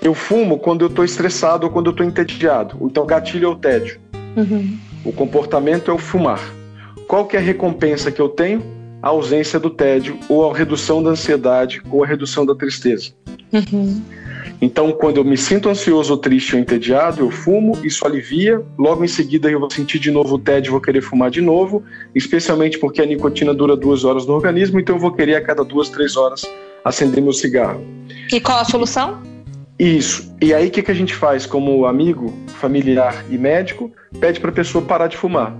[0.00, 2.76] Eu fumo quando eu estou estressado ou quando eu estou entediado.
[2.82, 4.00] Então, gatilho é o tédio.
[4.36, 4.78] Uhum.
[5.04, 6.40] O comportamento é o fumar.
[7.06, 8.62] Qual que é a recompensa que eu tenho?
[9.02, 13.10] A ausência do tédio, ou a redução da ansiedade, ou a redução da tristeza.
[13.52, 14.00] Uhum.
[14.60, 18.62] Então, quando eu me sinto ansioso ou triste ou entediado, eu fumo, isso alivia.
[18.78, 21.82] Logo em seguida, eu vou sentir de novo o tédio, vou querer fumar de novo,
[22.14, 25.64] especialmente porque a nicotina dura duas horas no organismo, então eu vou querer a cada
[25.64, 26.42] duas, três horas
[26.84, 27.84] acender meu cigarro.
[28.32, 29.31] E qual a solução?
[29.82, 30.32] Isso.
[30.40, 33.90] E aí, o que, que a gente faz como amigo, familiar e médico?
[34.20, 35.52] Pede para a pessoa parar de fumar.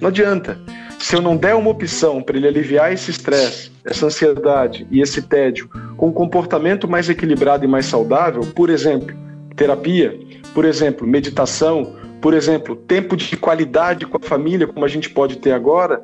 [0.00, 0.58] Não adianta.
[0.98, 5.20] Se eu não der uma opção para ele aliviar esse estresse, essa ansiedade e esse
[5.20, 9.14] tédio com um comportamento mais equilibrado e mais saudável, por exemplo,
[9.54, 10.18] terapia,
[10.54, 15.36] por exemplo, meditação, por exemplo, tempo de qualidade com a família, como a gente pode
[15.36, 16.02] ter agora,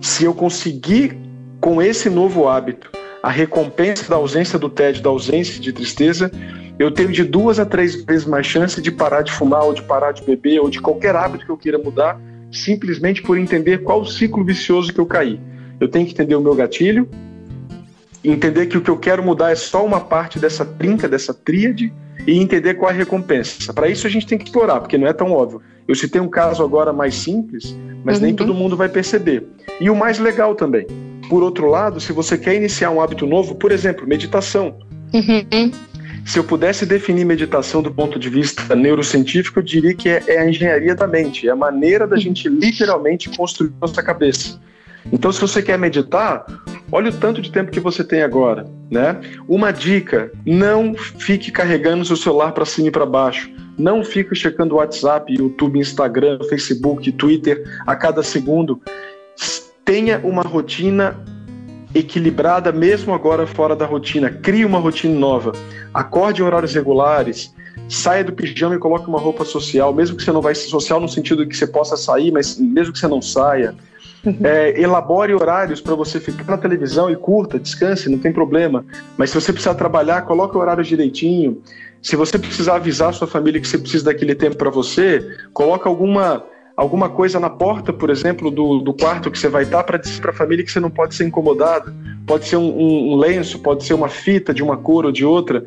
[0.00, 1.16] se eu conseguir
[1.60, 2.90] com esse novo hábito
[3.22, 6.30] a recompensa da ausência do tédio, da ausência de tristeza,
[6.78, 9.82] eu tenho de duas a três vezes mais chance de parar de fumar ou de
[9.82, 12.20] parar de beber ou de qualquer hábito que eu queira mudar
[12.54, 15.40] simplesmente por entender qual o ciclo vicioso que eu caí.
[15.80, 17.08] Eu tenho que entender o meu gatilho,
[18.22, 21.92] entender que o que eu quero mudar é só uma parte dessa trinca, dessa tríade,
[22.26, 23.72] e entender qual é a recompensa.
[23.72, 25.60] Para isso a gente tem que explorar, porque não é tão óbvio.
[25.86, 28.24] Eu citei um caso agora mais simples, mas uhum.
[28.24, 29.46] nem todo mundo vai perceber.
[29.80, 30.86] E o mais legal também.
[31.28, 34.78] Por outro lado, se você quer iniciar um hábito novo, por exemplo, meditação.
[35.12, 35.70] Uhum.
[36.24, 40.38] Se eu pudesse definir meditação do ponto de vista neurocientífico, eu diria que é, é
[40.38, 44.58] a engenharia da mente, é a maneira da gente literalmente construir nossa cabeça.
[45.12, 46.46] Então, se você quer meditar,
[46.90, 49.20] olha o tanto de tempo que você tem agora, né?
[49.46, 53.50] Uma dica: não fique carregando seu celular para cima e para baixo.
[53.76, 58.80] Não fique checando WhatsApp, YouTube, Instagram, Facebook, Twitter a cada segundo.
[59.84, 61.20] Tenha uma rotina
[61.94, 64.30] equilibrada, mesmo agora fora da rotina.
[64.30, 65.52] Crie uma rotina nova.
[65.94, 67.54] Acorde em horários regulares.
[67.88, 71.00] Saia do pijama e coloque uma roupa social, mesmo que você não vai ser social
[71.00, 73.74] no sentido que você possa sair, mas mesmo que você não saia.
[74.24, 74.38] Uhum.
[74.42, 78.84] É, elabore horários para você ficar na televisão e curta, descanse, não tem problema.
[79.16, 81.60] Mas se você precisar trabalhar, coloque o horário direitinho.
[82.02, 85.86] Se você precisar avisar a sua família que você precisa daquele tempo para você, coloque
[85.86, 86.44] alguma
[86.76, 90.20] alguma coisa na porta, por exemplo, do, do quarto que você vai estar para dizer
[90.20, 91.94] para a família que você não pode ser incomodado.
[92.26, 95.64] Pode ser um, um, lenço, pode ser uma fita de uma cor ou de outra.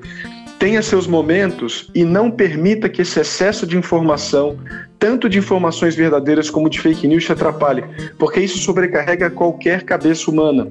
[0.58, 4.58] Tenha seus momentos e não permita que esse excesso de informação,
[4.98, 7.84] tanto de informações verdadeiras como de fake news, te atrapalhe,
[8.18, 10.68] porque isso sobrecarrega qualquer cabeça humana.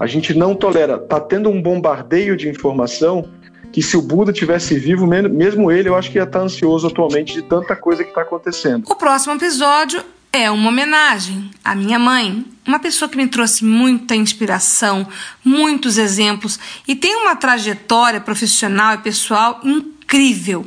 [0.00, 0.98] A gente não tolera.
[0.98, 3.28] Tá tendo um bombardeio de informação
[3.72, 7.34] que se o Buda tivesse vivo, mesmo ele, eu acho que ia estar ansioso atualmente
[7.34, 8.84] de tanta coisa que está acontecendo.
[8.88, 10.02] O próximo episódio
[10.36, 15.06] é uma homenagem à minha mãe, uma pessoa que me trouxe muita inspiração,
[15.44, 20.66] muitos exemplos e tem uma trajetória profissional e pessoal incrível.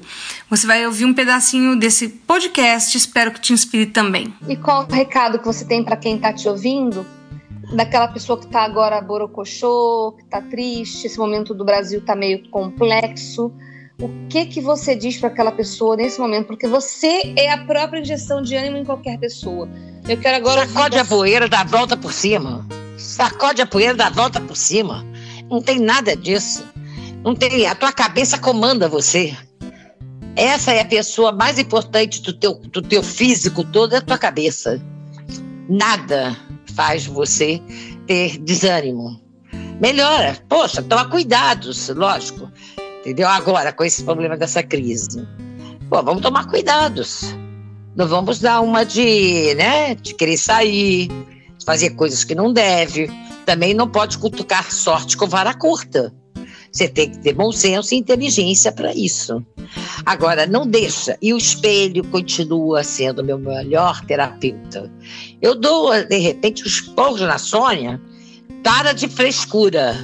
[0.49, 4.33] Você vai ouvir um pedacinho desse podcast, espero que te inspire também.
[4.47, 7.05] E qual o recado que você tem para quem está te ouvindo?
[7.71, 12.49] daquela pessoa que está agora borocochô, que está triste, esse momento do Brasil está meio
[12.49, 13.53] complexo.
[14.01, 16.47] O que que você diz para aquela pessoa nesse momento?
[16.47, 19.67] Porque você é a própria injeção de ânimo em qualquer pessoa.
[20.07, 20.65] Eu quero agora.
[20.65, 22.65] Sacode a poeira, dá a volta por cima.
[22.97, 25.05] Sacode a poeira, dá a volta por cima.
[25.49, 26.63] Não tem nada disso.
[27.25, 29.35] Não tem, a tua cabeça comanda você.
[30.33, 34.17] Essa é a pessoa mais importante do teu, do teu físico todo, é a tua
[34.17, 34.81] cabeça.
[35.67, 36.37] Nada
[36.73, 37.61] faz você
[38.07, 39.19] ter desânimo.
[39.81, 40.37] Melhora.
[40.47, 42.49] Poxa, toma cuidados, lógico.
[42.99, 43.27] Entendeu?
[43.27, 45.27] Agora, com esse problema dessa crise.
[45.89, 47.35] Pô, vamos tomar cuidados.
[47.95, 51.09] Não vamos dar uma de, né, de querer sair,
[51.65, 53.09] fazer coisas que não deve.
[53.45, 56.13] Também não pode cutucar sorte com vara curta.
[56.71, 59.43] Você tem que ter bom senso e inteligência para isso.
[60.05, 61.17] Agora, não deixa.
[61.21, 64.91] E o espelho continua sendo meu melhor terapeuta.
[65.41, 67.99] Eu dou, de repente, os porros na Sônia.
[68.63, 69.95] Para de frescura,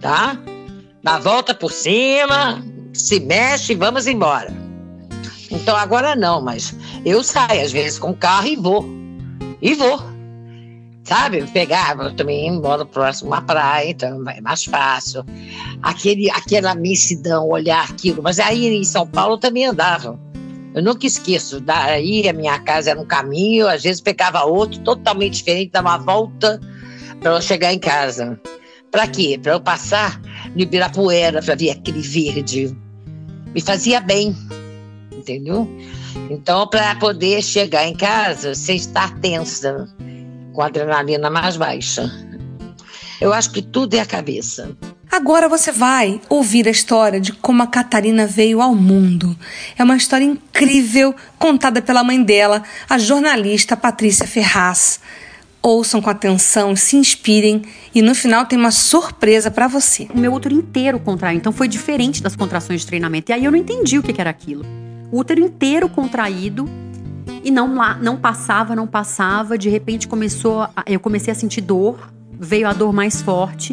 [0.00, 0.38] tá?
[1.02, 4.52] Dá volta por cima, se mexe e vamos embora.
[5.50, 8.86] Então agora não, mas eu saio às vezes com o carro e vou.
[9.60, 10.12] E vou
[11.04, 11.44] sabe?
[11.52, 15.24] Pegava, eu também moro próximo uma praia, então é mais fácil.
[15.82, 18.22] Aquele, aquela missidão, olhar aquilo.
[18.22, 20.18] Mas aí em São Paulo também andava.
[20.74, 25.34] Eu nunca esqueço, daí a minha casa era um caminho, às vezes pegava outro, totalmente
[25.34, 26.58] diferente, dava uma volta
[27.20, 28.40] para eu chegar em casa.
[28.90, 29.38] Para quê?
[29.42, 30.18] Para eu passar
[30.54, 32.76] no Ibirapuera, para ver aquele verde.
[33.54, 34.36] Me fazia bem,
[35.12, 35.68] entendeu?
[36.30, 39.88] Então, para poder chegar em casa sem estar tensa,
[40.52, 42.10] com adrenalina mais baixa.
[43.20, 44.76] Eu acho que tudo é a cabeça.
[45.10, 49.38] Agora você vai ouvir a história de como a Catarina veio ao mundo.
[49.78, 55.00] É uma história incrível contada pela mãe dela, a jornalista Patrícia Ferraz.
[55.64, 57.62] Ouçam com atenção, se inspirem
[57.94, 60.08] e no final tem uma surpresa para você.
[60.12, 63.30] O meu útero inteiro contraiu, então foi diferente das contrações de treinamento.
[63.30, 64.64] E aí eu não entendi o que era aquilo.
[65.12, 66.68] O útero inteiro contraído
[67.44, 67.68] e não,
[68.00, 69.56] não passava, não passava.
[69.56, 73.72] De repente começou, a, eu comecei a sentir dor, veio a dor mais forte.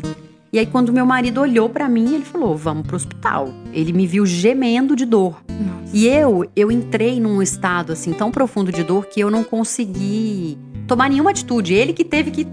[0.53, 3.49] E aí quando meu marido olhou para mim, ele falou: "Vamos pro hospital".
[3.73, 5.41] Ele me viu gemendo de dor.
[5.49, 5.89] Nossa.
[5.91, 10.55] E eu, eu entrei num estado assim tão profundo de dor que eu não consegui
[10.89, 11.73] tomar nenhuma atitude.
[11.73, 12.47] Ele que teve que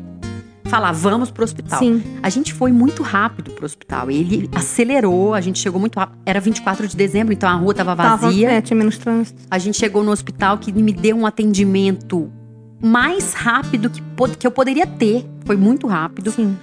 [0.67, 1.79] falar, vamos pro hospital.
[1.79, 2.03] Sim.
[2.23, 4.11] A gente foi muito rápido pro hospital.
[4.11, 6.19] Ele acelerou, a gente chegou muito rápido.
[6.27, 8.49] Era 24 de dezembro, então a rua tava vazia.
[8.49, 9.43] Tava, é, tinha menos trânsito.
[9.51, 12.31] A gente chegou no hospital que me deu um atendimento
[12.83, 14.03] mais rápido que,
[14.39, 15.25] que eu poderia ter.
[15.45, 16.31] Foi muito rápido.
[16.31, 16.57] Sim.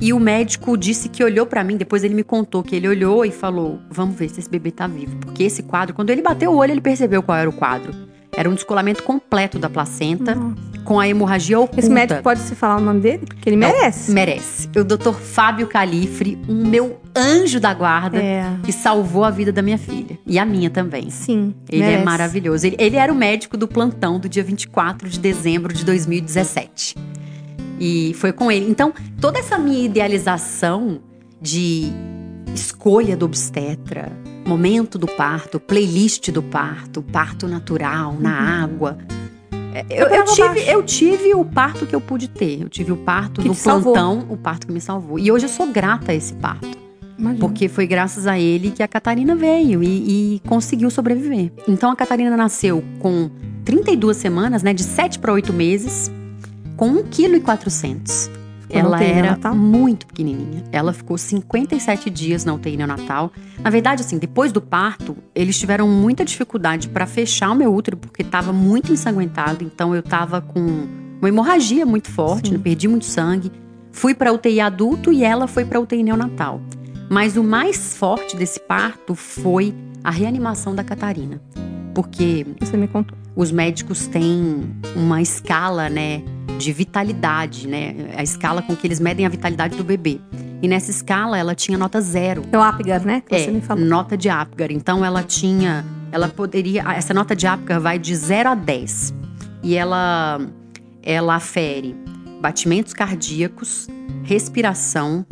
[0.00, 3.22] E o médico disse que olhou para mim, depois ele me contou que ele olhou
[3.22, 5.14] e falou: "Vamos ver se esse bebê tá vivo".
[5.18, 7.92] Porque esse quadro, quando ele bateu o olho, ele percebeu qual era o quadro.
[8.36, 10.56] Era um descolamento completo da placenta, Nossa.
[10.84, 11.80] com a hemorragia oculta.
[11.80, 13.26] Esse médico pode se falar o nome dele?
[13.26, 14.12] Porque ele merece.
[14.12, 14.68] merece.
[14.76, 18.44] O doutor Fábio Califre, um meu anjo da guarda, é.
[18.62, 20.18] que salvou a vida da minha filha.
[20.24, 21.10] E a minha também.
[21.10, 21.54] Sim.
[21.68, 22.02] Ele é merece.
[22.02, 22.66] é maravilhoso.
[22.66, 26.96] Ele, ele era o médico do plantão do dia 24 de dezembro de 2017.
[27.80, 28.70] E foi com ele.
[28.70, 31.00] Então, toda essa minha idealização
[31.40, 31.90] de
[32.54, 34.10] escolha do obstetra,
[34.46, 38.64] momento do parto, playlist do parto, parto natural, na uhum.
[38.64, 38.98] água.
[39.72, 42.60] É, eu, eu, tive, eu tive o parto que eu pude ter.
[42.60, 44.34] Eu tive o parto que do plantão, salvou.
[44.34, 45.18] o parto que me salvou.
[45.18, 46.68] E hoje eu sou grata a esse parto.
[47.16, 47.40] Imagina.
[47.40, 51.52] Porque foi graças a ele que a Catarina veio e, e conseguiu sobreviver.
[51.68, 53.30] Então a Catarina nasceu com
[53.64, 54.72] 32 semanas, né?
[54.72, 56.10] De 7 para 8 meses,
[56.76, 58.39] com 1,4 kg
[58.70, 60.64] ela era muito pequenininha.
[60.70, 63.32] Ela ficou 57 dias na UTI neonatal.
[63.58, 67.96] Na verdade, assim, depois do parto, eles tiveram muita dificuldade para fechar o meu útero
[67.96, 69.64] porque estava muito ensanguentado.
[69.64, 70.86] Então eu estava com
[71.20, 72.58] uma hemorragia muito forte, né?
[72.58, 73.50] perdi muito sangue.
[73.92, 76.60] Fui para UTI adulto e ela foi para UTI neonatal.
[77.10, 81.42] Mas o mais forte desse parto foi a reanimação da Catarina.
[81.92, 83.18] Porque Você me contou.
[83.40, 86.22] Os médicos têm uma escala, né?
[86.58, 87.94] de vitalidade, né?
[88.14, 90.20] A escala com que eles medem a vitalidade do bebê.
[90.60, 92.42] E nessa escala ela tinha nota zero.
[92.52, 93.22] É o Apgar, né?
[93.26, 93.82] Que é, você me falou.
[93.82, 94.70] nota de Apgar.
[94.70, 99.14] Então ela tinha, ela poderia, essa nota de Apgar vai de 0 a 10.
[99.62, 100.38] E ela
[101.02, 101.96] ela afere
[102.42, 103.88] batimentos cardíacos,
[104.22, 105.24] respiração,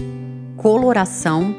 [0.56, 1.54] coloração,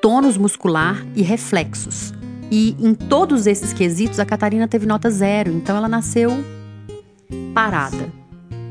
[0.00, 2.14] tônus muscular e reflexos.
[2.50, 6.30] E em todos esses quesitos a Catarina teve nota zero, então ela nasceu
[7.52, 8.12] parada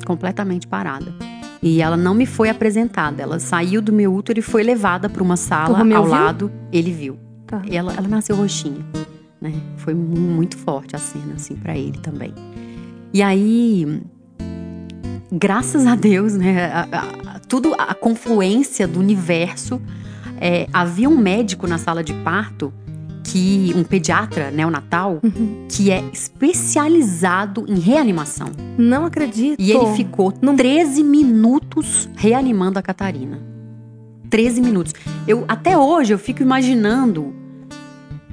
[0.06, 1.14] completamente parada.
[1.62, 3.24] E ela não me foi apresentada.
[3.24, 6.06] Ela saiu do meu útero e foi levada para uma sala ao viu?
[6.06, 6.52] lado.
[6.72, 7.18] Ele viu.
[7.48, 7.62] Tá.
[7.70, 8.86] Ela, ela nasceu roxinha.
[9.42, 9.54] Né?
[9.78, 12.34] Foi muito forte a cena, assim, para ele também.
[13.12, 14.02] E aí,
[15.32, 16.66] graças a Deus, né?
[16.66, 16.82] A,
[17.34, 19.82] a, tudo, a confluência do universo.
[20.40, 22.74] É, havia um médico na sala de parto
[23.26, 25.66] que um pediatra neonatal uhum.
[25.68, 28.52] que é especializado em reanimação.
[28.78, 29.60] Não acredito.
[29.60, 30.56] E ele ficou Não...
[30.56, 33.42] 13 minutos reanimando a Catarina.
[34.30, 34.94] 13 minutos.
[35.28, 37.34] Eu até hoje eu fico imaginando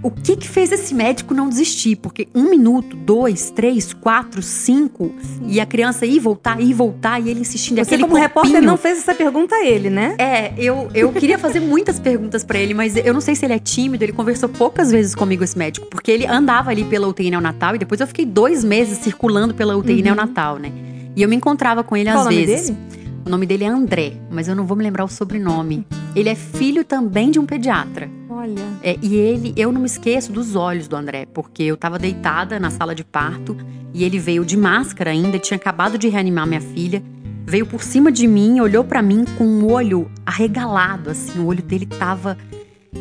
[0.03, 1.97] o que que fez esse médico não desistir?
[1.97, 5.15] Porque um minuto, dois, três, quatro, cinco,
[5.47, 7.77] e a criança ir voltar, ir voltar, e ele insistindo.
[7.79, 8.21] Você, como corpinho.
[8.23, 10.15] repórter, não fez essa pergunta a ele, né?
[10.19, 13.53] É, eu, eu queria fazer muitas perguntas pra ele, mas eu não sei se ele
[13.55, 14.05] é tímido.
[14.05, 17.79] Ele conversou poucas vezes comigo, esse médico, porque ele andava ali pela UTI neonatal e
[17.79, 20.03] depois eu fiquei dois meses circulando pela UTI Uhum.
[20.03, 20.73] neonatal, né?
[21.15, 22.71] E eu me encontrava com ele Qual às vezes.
[22.71, 22.79] dele?
[23.25, 25.87] O nome dele é André, mas eu não vou me lembrar o sobrenome.
[26.15, 28.11] Ele é filho também de um pediatra.
[28.29, 28.63] Olha.
[28.83, 32.59] É, e ele, eu não me esqueço dos olhos do André, porque eu tava deitada
[32.59, 33.57] na sala de parto
[33.95, 37.03] e ele veio de máscara ainda, tinha acabado de reanimar minha filha,
[37.47, 41.63] veio por cima de mim, olhou pra mim com o olho arregalado, assim, o olho
[41.63, 42.37] dele tava.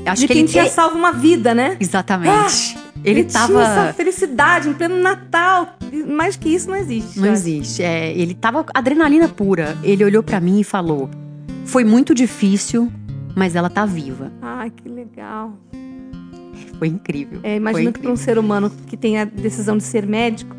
[0.06, 1.78] Acho de que quem ele tinha é- salvo uma vida, né?
[1.80, 2.78] Exatamente.
[3.04, 3.62] Ele tinha tava.
[3.62, 5.76] essa felicidade em pleno Natal.
[6.08, 7.20] Mais que isso não existe.
[7.20, 7.84] Não eu existe.
[7.84, 9.78] É, ele tava adrenalina pura.
[9.84, 11.10] Ele olhou pra mim e falou:
[11.66, 12.92] Foi muito difícil,
[13.36, 14.32] mas ela tá viva.
[14.42, 15.54] Ai, que legal.
[16.78, 17.40] Foi incrível.
[17.44, 20.56] É, imagino que para um ser humano que tem a decisão de ser médico,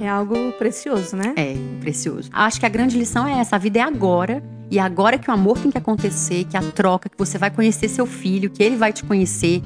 [0.00, 1.32] é algo precioso, né?
[1.36, 2.28] É, precioso.
[2.32, 4.42] Acho que a grande lição é essa: a vida é agora.
[4.70, 7.50] E é agora que o amor tem que acontecer, que a troca, que você vai
[7.50, 9.62] conhecer seu filho, que ele vai te conhecer.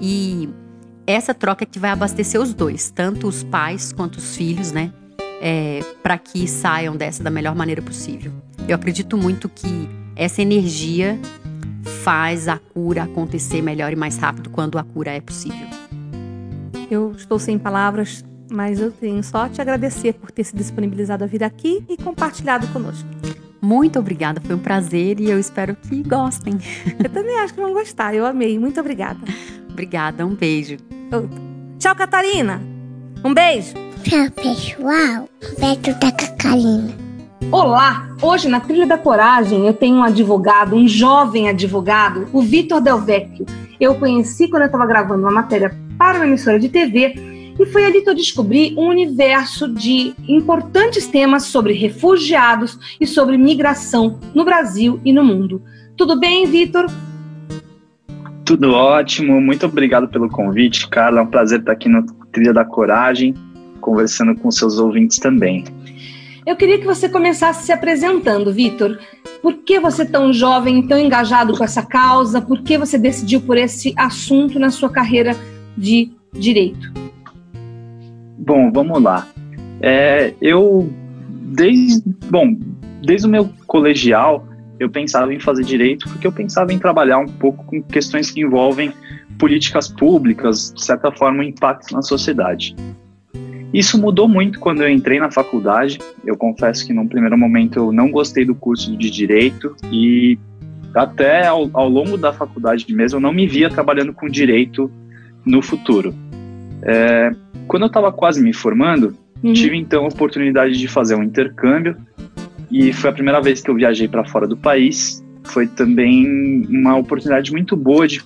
[0.00, 0.48] E
[1.06, 4.92] essa troca é que vai abastecer os dois, tanto os pais quanto os filhos, né?
[5.40, 8.32] É, para que saiam dessa da melhor maneira possível.
[8.68, 11.18] Eu acredito muito que essa energia
[12.04, 15.66] faz a cura acontecer melhor e mais rápido quando a cura é possível.
[16.88, 21.26] Eu estou sem palavras, mas eu tenho só te agradecer por ter se disponibilizado a
[21.26, 23.08] vir aqui e compartilhado conosco.
[23.60, 26.58] Muito obrigada, foi um prazer e eu espero que gostem.
[27.02, 28.58] Eu também acho que vão gostar, eu amei.
[28.58, 29.20] Muito obrigada.
[29.72, 30.76] Obrigada, um beijo.
[31.78, 32.62] Tchau, Catarina.
[33.24, 33.72] Um beijo.
[34.02, 35.28] Tchau, pessoal.
[35.58, 36.92] Beto da Cacarina.
[37.50, 38.08] Olá!
[38.20, 43.00] Hoje na Trilha da Coragem eu tenho um advogado, um jovem advogado, o Vitor Del
[43.00, 43.46] Vecchio.
[43.80, 47.14] Eu o conheci quando eu estava gravando uma matéria para uma emissora de TV
[47.58, 53.38] e foi ali que eu descobri um universo de importantes temas sobre refugiados e sobre
[53.38, 55.62] migração no Brasil e no mundo.
[55.96, 56.86] Tudo bem, Vitor?
[58.52, 61.20] Tudo ótimo, muito obrigado pelo convite, Carla.
[61.20, 63.32] É um prazer estar aqui no Trilha da Coragem,
[63.80, 65.64] conversando com seus ouvintes também.
[66.44, 68.98] Eu queria que você começasse se apresentando, Vitor.
[69.40, 72.42] Por que você tão jovem, tão engajado com essa causa?
[72.42, 75.34] Por que você decidiu por esse assunto na sua carreira
[75.74, 76.92] de direito?
[78.36, 79.28] Bom, vamos lá.
[79.80, 80.92] É, eu,
[81.26, 82.54] desde, bom,
[83.02, 84.46] desde o meu colegial,
[84.82, 88.40] eu pensava em fazer direito porque eu pensava em trabalhar um pouco com questões que
[88.40, 88.92] envolvem
[89.38, 92.74] políticas públicas, de certa forma, um impacto na sociedade.
[93.72, 95.98] Isso mudou muito quando eu entrei na faculdade.
[96.24, 100.38] Eu confesso que, num primeiro momento, eu não gostei do curso de direito e
[100.94, 104.90] até ao, ao longo da faculdade mesmo, eu não me via trabalhando com direito
[105.44, 106.14] no futuro.
[106.82, 107.30] É,
[107.66, 109.52] quando eu estava quase me formando, Uhum.
[109.52, 111.96] tive então a oportunidade de fazer um intercâmbio
[112.72, 115.22] e foi a primeira vez que eu viajei para fora do país.
[115.44, 118.20] Foi também uma oportunidade muito boa de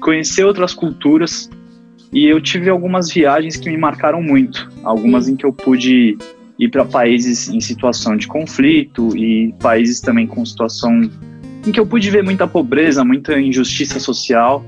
[0.00, 1.50] conhecer outras culturas
[2.12, 6.16] e eu tive algumas viagens que me marcaram muito, algumas em que eu pude
[6.58, 11.10] ir para países em situação de conflito e países também com situação
[11.66, 14.64] em que eu pude ver muita pobreza, muita injustiça social.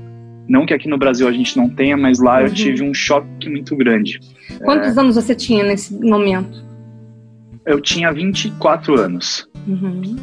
[0.49, 2.53] Não que aqui no Brasil a gente não tenha, mas lá eu Uhum.
[2.53, 4.19] tive um choque muito grande.
[4.65, 6.66] Quantos anos você tinha nesse momento?
[7.67, 9.45] Eu tinha 24 anos.
[9.67, 10.15] Uhum.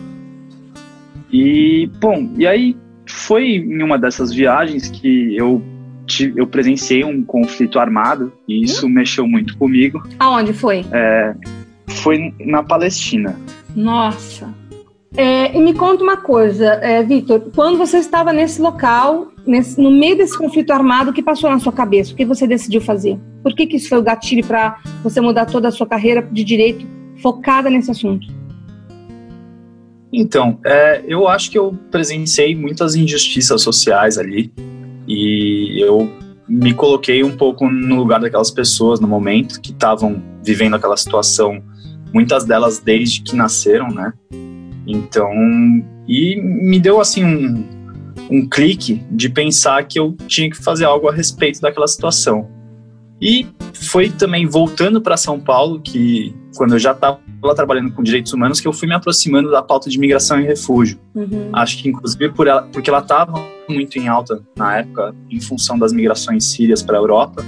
[1.31, 2.75] E, bom, e aí
[3.07, 5.63] foi em uma dessas viagens que eu,
[6.35, 10.03] eu presenciei um conflito armado e isso mexeu muito comigo.
[10.19, 10.87] Aonde foi?
[10.91, 11.35] É,
[11.89, 13.39] foi na Palestina.
[13.77, 14.49] Nossa.
[15.15, 19.91] É, e me conta uma coisa, é, Vitor, quando você estava nesse local, nesse- no
[19.91, 22.13] meio desse conflito armado, o que passou na sua cabeça?
[22.13, 23.19] O que você decidiu fazer?
[23.43, 26.43] Por que, que isso foi o gatilho para você mudar toda a sua carreira de
[26.43, 28.27] direito focada nesse assunto?
[30.13, 34.53] Então, é, eu acho que eu presenciei muitas injustiças sociais ali
[35.09, 36.13] e eu
[36.47, 41.63] me coloquei um pouco no lugar daquelas pessoas no momento que estavam vivendo aquela situação,
[42.13, 44.13] muitas delas desde que nasceram, né?
[44.87, 45.33] Então,
[46.07, 47.65] e me deu assim um,
[48.31, 52.54] um clique de pensar que eu tinha que fazer algo a respeito daquela situação.
[53.21, 57.19] E foi também voltando para São Paulo que quando eu já estava
[57.55, 60.99] trabalhando com direitos humanos que eu fui me aproximando da pauta de migração e refúgio.
[61.15, 61.51] Uhum.
[61.53, 63.35] Acho que inclusive por ela, porque ela estava
[63.69, 67.45] muito em alta na época em função das migrações sírias para a Europa.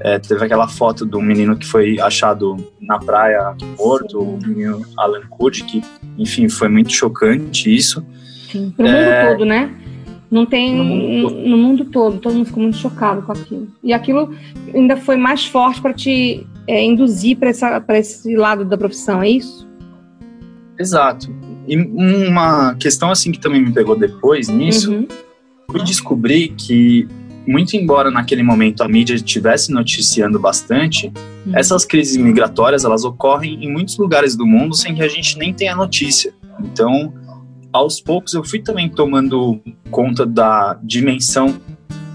[0.00, 5.22] É, teve aquela foto do menino que foi achado na praia morto, o menino Alan
[5.28, 5.82] Kurd, que
[6.16, 8.04] enfim foi muito chocante isso.
[8.50, 9.30] Sim, pro mundo É.
[9.30, 9.74] todo, né?
[10.30, 13.68] Não tem no mundo, no mundo, todo, todo mundo ficou muito chocado com aquilo.
[13.82, 14.34] E aquilo
[14.74, 19.66] ainda foi mais forte para te é, induzir para esse lado da profissão, é isso?
[20.78, 21.34] Exato.
[21.66, 25.08] E uma questão assim que também me pegou depois nisso, uhum.
[25.70, 27.08] fui descobrir que
[27.46, 31.10] muito embora naquele momento a mídia estivesse noticiando bastante,
[31.46, 31.56] uhum.
[31.56, 35.54] essas crises migratórias elas ocorrem em muitos lugares do mundo sem que a gente nem
[35.54, 36.34] tenha notícia.
[36.60, 37.14] Então,
[37.78, 39.60] aos poucos eu fui também tomando
[39.90, 41.60] conta da dimensão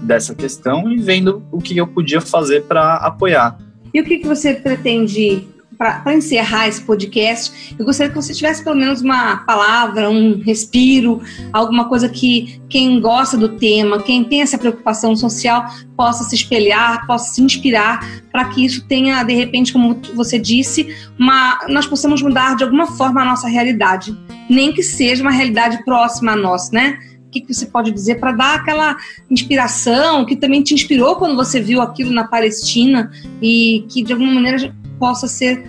[0.02, 3.58] dessa questão e vendo o que eu podia fazer para apoiar.
[3.92, 5.46] E o que, que você pretende
[5.76, 11.20] para encerrar esse podcast, eu gostaria que você tivesse pelo menos uma palavra, um respiro,
[11.52, 15.66] alguma coisa que quem gosta do tema, quem tem essa preocupação social,
[15.96, 20.94] possa se espelhar, possa se inspirar, para que isso tenha, de repente, como você disse,
[21.18, 24.16] uma, nós possamos mudar de alguma forma a nossa realidade,
[24.48, 26.98] nem que seja uma realidade próxima a nós, né?
[27.26, 28.96] O que, você pode dizer para dar aquela
[29.28, 33.10] inspiração que também te inspirou quando você viu aquilo na Palestina
[33.42, 35.64] e que de alguma maneira possa ser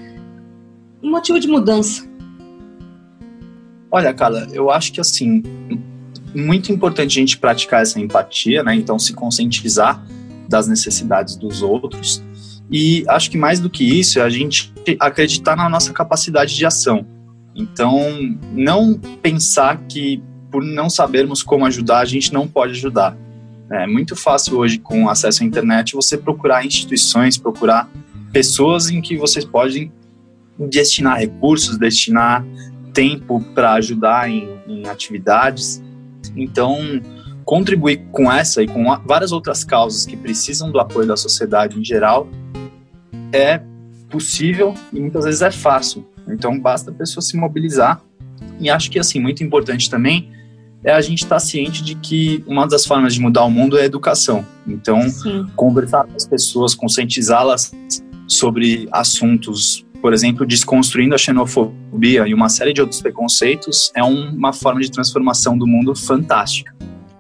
[1.01, 2.07] um motivo de mudança?
[3.91, 5.41] Olha, Carla, eu acho que assim,
[6.33, 8.75] muito importante a gente praticar essa empatia, né?
[8.75, 10.05] Então, se conscientizar
[10.49, 12.21] das necessidades dos outros.
[12.69, 16.65] E acho que mais do que isso é a gente acreditar na nossa capacidade de
[16.65, 17.05] ação.
[17.55, 20.21] Então, não pensar que
[20.51, 23.17] por não sabermos como ajudar, a gente não pode ajudar.
[23.71, 27.89] É muito fácil hoje, com acesso à internet, você procurar instituições, procurar
[28.35, 29.89] pessoas em que vocês podem
[30.59, 32.45] destinar recursos, destinar
[32.91, 35.81] tempo para ajudar em, em atividades.
[36.35, 36.77] Então,
[37.45, 41.85] contribuir com essa e com várias outras causas que precisam do apoio da sociedade em
[41.85, 42.27] geral
[43.31, 43.61] é
[44.09, 46.05] possível e muitas vezes é fácil.
[46.27, 48.01] Então basta a pessoa se mobilizar.
[48.59, 50.29] E acho que assim muito importante também
[50.83, 53.77] é a gente estar tá ciente de que uma das formas de mudar o mundo
[53.77, 54.45] é a educação.
[54.67, 55.47] Então Sim.
[55.55, 57.71] conversar com as pessoas, conscientizá-las
[58.27, 64.53] sobre assuntos, por exemplo, desconstruindo a xenofobia e uma série de outros preconceitos, é uma
[64.53, 66.75] forma de transformação do mundo fantástica.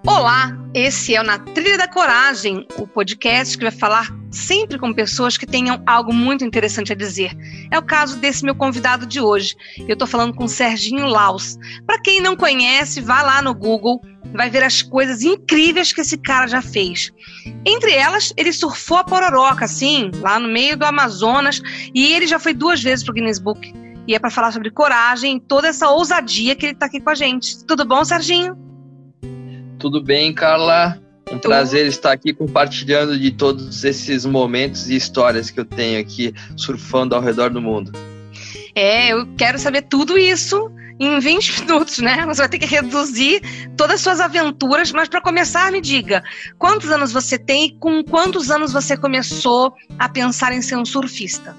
[0.07, 4.93] Olá, esse é o Na Trilha da Coragem, o podcast que vai falar sempre com
[4.93, 7.31] pessoas que tenham algo muito interessante a dizer.
[7.71, 9.55] É o caso desse meu convidado de hoje.
[9.79, 11.57] Eu estou falando com Serginho Laus.
[11.87, 13.99] Para quem não conhece, vá lá no Google,
[14.35, 17.11] vai ver as coisas incríveis que esse cara já fez.
[17.65, 21.61] Entre elas, ele surfou a pororoca, assim, lá no meio do Amazonas,
[21.93, 23.73] e ele já foi duas vezes pro Guinness Book.
[24.07, 27.15] E é para falar sobre coragem, toda essa ousadia que ele está aqui com a
[27.15, 27.65] gente.
[27.65, 28.57] Tudo bom, Serginho?
[29.79, 31.01] Tudo bem, Carla?
[31.31, 36.33] Um prazer estar aqui compartilhando de todos esses momentos e histórias que eu tenho aqui
[36.55, 37.91] surfando ao redor do mundo.
[38.75, 42.25] É, eu quero saber tudo isso em 20 minutos, né?
[42.25, 43.41] Você vai ter que reduzir
[43.75, 46.23] todas as suas aventuras, mas para começar, me diga,
[46.57, 50.85] quantos anos você tem e com quantos anos você começou a pensar em ser um
[50.85, 51.55] surfista?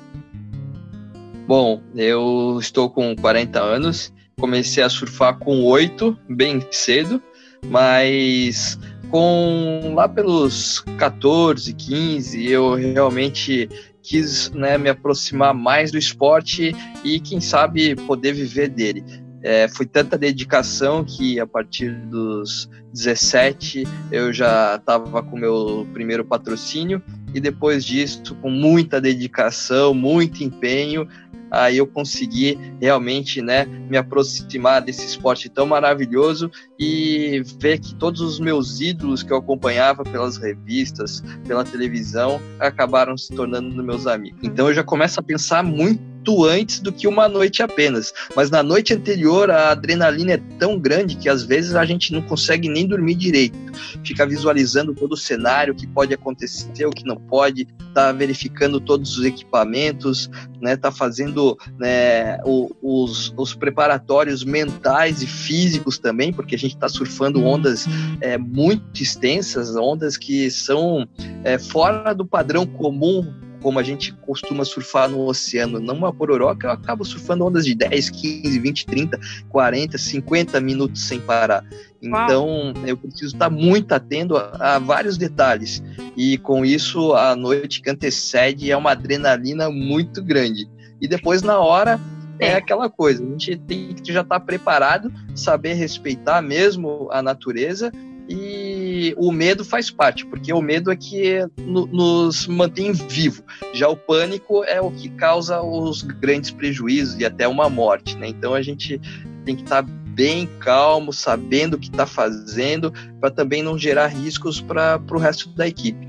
[1.46, 7.22] Bom, eu estou com 40 anos, comecei a surfar com 8, bem cedo
[7.64, 8.78] mas
[9.10, 13.68] com lá pelos 14, 15, eu realmente
[14.02, 16.74] quis né, me aproximar mais do esporte
[17.04, 19.04] e, quem sabe, poder viver dele.
[19.48, 26.24] É, foi tanta dedicação que a partir dos 17 eu já estava com meu primeiro
[26.24, 27.00] patrocínio
[27.32, 31.06] e depois disso, com muita dedicação, muito empenho,
[31.48, 38.20] aí eu consegui realmente né, me aproximar desse esporte tão maravilhoso e ver que todos
[38.22, 44.40] os meus ídolos que eu acompanhava pelas revistas, pela televisão, acabaram se tornando meus amigos.
[44.42, 48.12] Então eu já começo a pensar muito muito antes do que uma noite apenas.
[48.34, 52.20] Mas na noite anterior a adrenalina é tão grande que às vezes a gente não
[52.20, 53.56] consegue nem dormir direito.
[54.04, 58.80] Fica visualizando todo o cenário, o que pode acontecer, o que não pode, tá verificando
[58.80, 60.28] todos os equipamentos,
[60.60, 66.88] né, tá fazendo né, os, os preparatórios mentais e físicos também, porque a gente está
[66.88, 67.86] surfando ondas
[68.20, 71.06] é, muito extensas, ondas que são
[71.44, 76.70] é, fora do padrão comum como a gente costuma surfar no oceano, numa pororoca, eu
[76.70, 81.64] acabo surfando ondas de 10, 15, 20, 30, 40, 50 minutos sem parar.
[82.00, 85.82] Então, eu preciso estar muito atento a, a, vários detalhes.
[86.16, 90.70] E com isso, a noite que antecede é uma adrenalina muito grande.
[91.00, 91.98] E depois, na hora,
[92.38, 97.20] é, é aquela coisa, a gente tem que já estar preparado, saber respeitar mesmo a
[97.20, 97.90] natureza
[98.28, 103.44] e o medo faz parte, porque o medo é que nos mantém vivo.
[103.72, 108.28] Já o pânico é o que causa os grandes prejuízos e até uma morte, né?
[108.28, 109.00] Então a gente
[109.44, 114.60] tem que estar bem calmo, sabendo o que está fazendo, para também não gerar riscos
[114.60, 116.08] para o resto da equipe.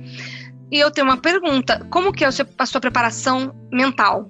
[0.72, 4.30] E eu tenho uma pergunta: como que é a sua preparação mental?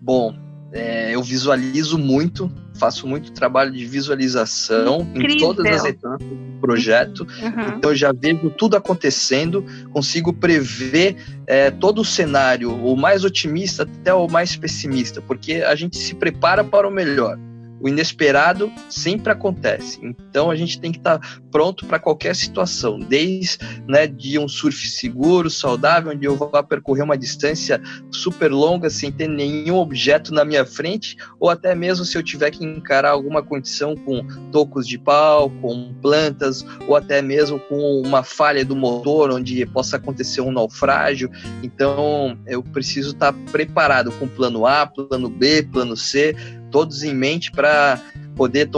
[0.00, 0.36] Bom,
[0.72, 5.36] é, eu visualizo muito, faço muito trabalho de visualização Incrível.
[5.36, 7.20] em todas as etapas do projeto.
[7.20, 7.76] Uhum.
[7.76, 11.16] Então eu já vejo tudo acontecendo, consigo prever
[11.46, 16.14] é, todo o cenário, o mais otimista até o mais pessimista, porque a gente se
[16.14, 17.38] prepara para o melhor
[17.84, 20.00] o inesperado sempre acontece.
[20.02, 24.48] Então a gente tem que estar tá pronto para qualquer situação, desde né, de um
[24.48, 27.78] surf seguro, saudável, onde eu vá percorrer uma distância
[28.10, 32.50] super longa sem ter nenhum objeto na minha frente, ou até mesmo se eu tiver
[32.50, 38.22] que encarar alguma condição com tocos de pau, com plantas, ou até mesmo com uma
[38.22, 41.30] falha do motor, onde possa acontecer um naufrágio.
[41.62, 46.34] Então eu preciso estar tá preparado com plano A, plano B, plano C,
[46.74, 48.00] todos em mente para
[48.34, 48.68] poder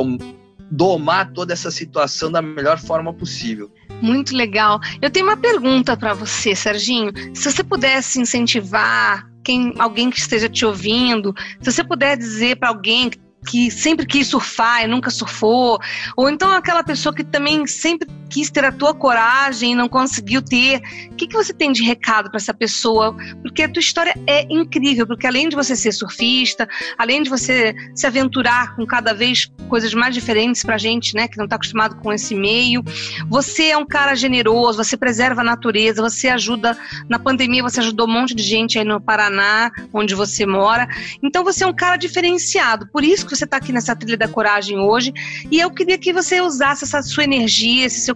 [0.70, 3.72] domar toda essa situação da melhor forma possível.
[4.03, 4.78] Muito legal.
[5.01, 7.11] Eu tenho uma pergunta para você, Serginho.
[7.34, 12.68] Se você pudesse incentivar quem, alguém que esteja te ouvindo, se você puder dizer para
[12.68, 13.11] alguém
[13.49, 15.78] que sempre quis surfar e nunca surfou,
[16.18, 20.43] ou então aquela pessoa que também sempre quis ter a tua coragem e não conseguiu
[20.43, 20.81] ter.
[21.11, 23.14] O que, que você tem de recado para essa pessoa?
[23.43, 26.68] Porque a tua história é incrível, porque além de você ser surfista,
[26.99, 31.37] além de você se aventurar com cada vez coisas mais diferentes pra gente, né, que
[31.37, 32.83] não está acostumado com esse meio,
[33.29, 36.77] você é um cara generoso, você preserva a natureza, você ajuda
[37.09, 40.89] na pandemia, você ajudou um monte de gente aí no Paraná, onde você mora.
[41.22, 42.89] Então você é um cara diferenciado.
[42.89, 45.12] Por isso que você está aqui nessa trilha da coragem hoje.
[45.51, 48.14] E eu queria que você usasse essa sua energia, esse seu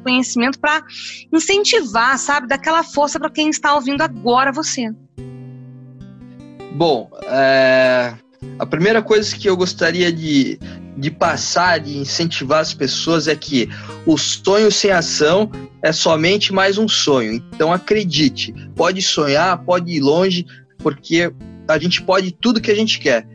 [0.61, 0.83] para
[1.33, 4.91] incentivar, sabe, daquela força para quem está ouvindo agora você.
[6.73, 8.15] Bom, é...
[8.59, 10.59] a primeira coisa que eu gostaria de,
[10.97, 13.69] de passar, de incentivar as pessoas é que
[14.07, 15.51] o sonho sem ação
[15.83, 17.35] é somente mais um sonho.
[17.35, 20.47] Então acredite, pode sonhar, pode ir longe,
[20.79, 21.33] porque
[21.69, 23.27] a gente pode tudo que a gente quer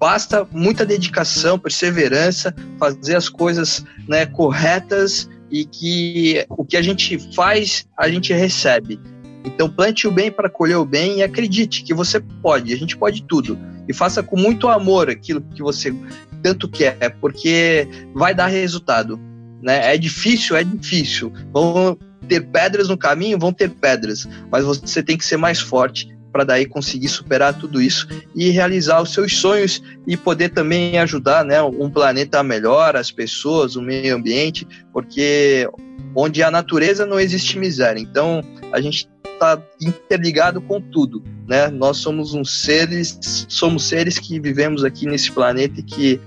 [0.00, 7.18] basta muita dedicação, perseverança, fazer as coisas né, corretas e que o que a gente
[7.34, 9.00] faz, a gente recebe.
[9.44, 12.96] Então plante o bem para colher o bem e acredite que você pode, a gente
[12.96, 13.58] pode tudo.
[13.88, 15.94] E faça com muito amor aquilo que você
[16.42, 19.18] tanto quer, porque vai dar resultado.
[19.62, 19.94] Né?
[19.94, 21.32] É difícil, é difícil.
[21.52, 21.98] Vão
[22.28, 26.44] ter pedras no caminho, vão ter pedras, mas você tem que ser mais forte para
[26.44, 31.60] daí conseguir superar tudo isso e realizar os seus sonhos e poder também ajudar né,
[31.62, 35.68] um planeta melhor, as pessoas, o meio ambiente, porque
[36.14, 38.00] onde a natureza não existe miséria.
[38.00, 41.68] Então a gente está interligado com tudo, né?
[41.68, 46.20] Nós somos uns seres, somos seres que vivemos aqui nesse planeta e que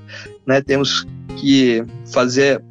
[0.47, 1.05] né, temos
[1.37, 2.63] que fazer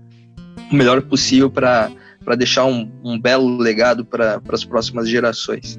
[0.71, 1.91] o melhor possível para
[2.25, 5.79] para deixar um, um belo legado para as próximas gerações.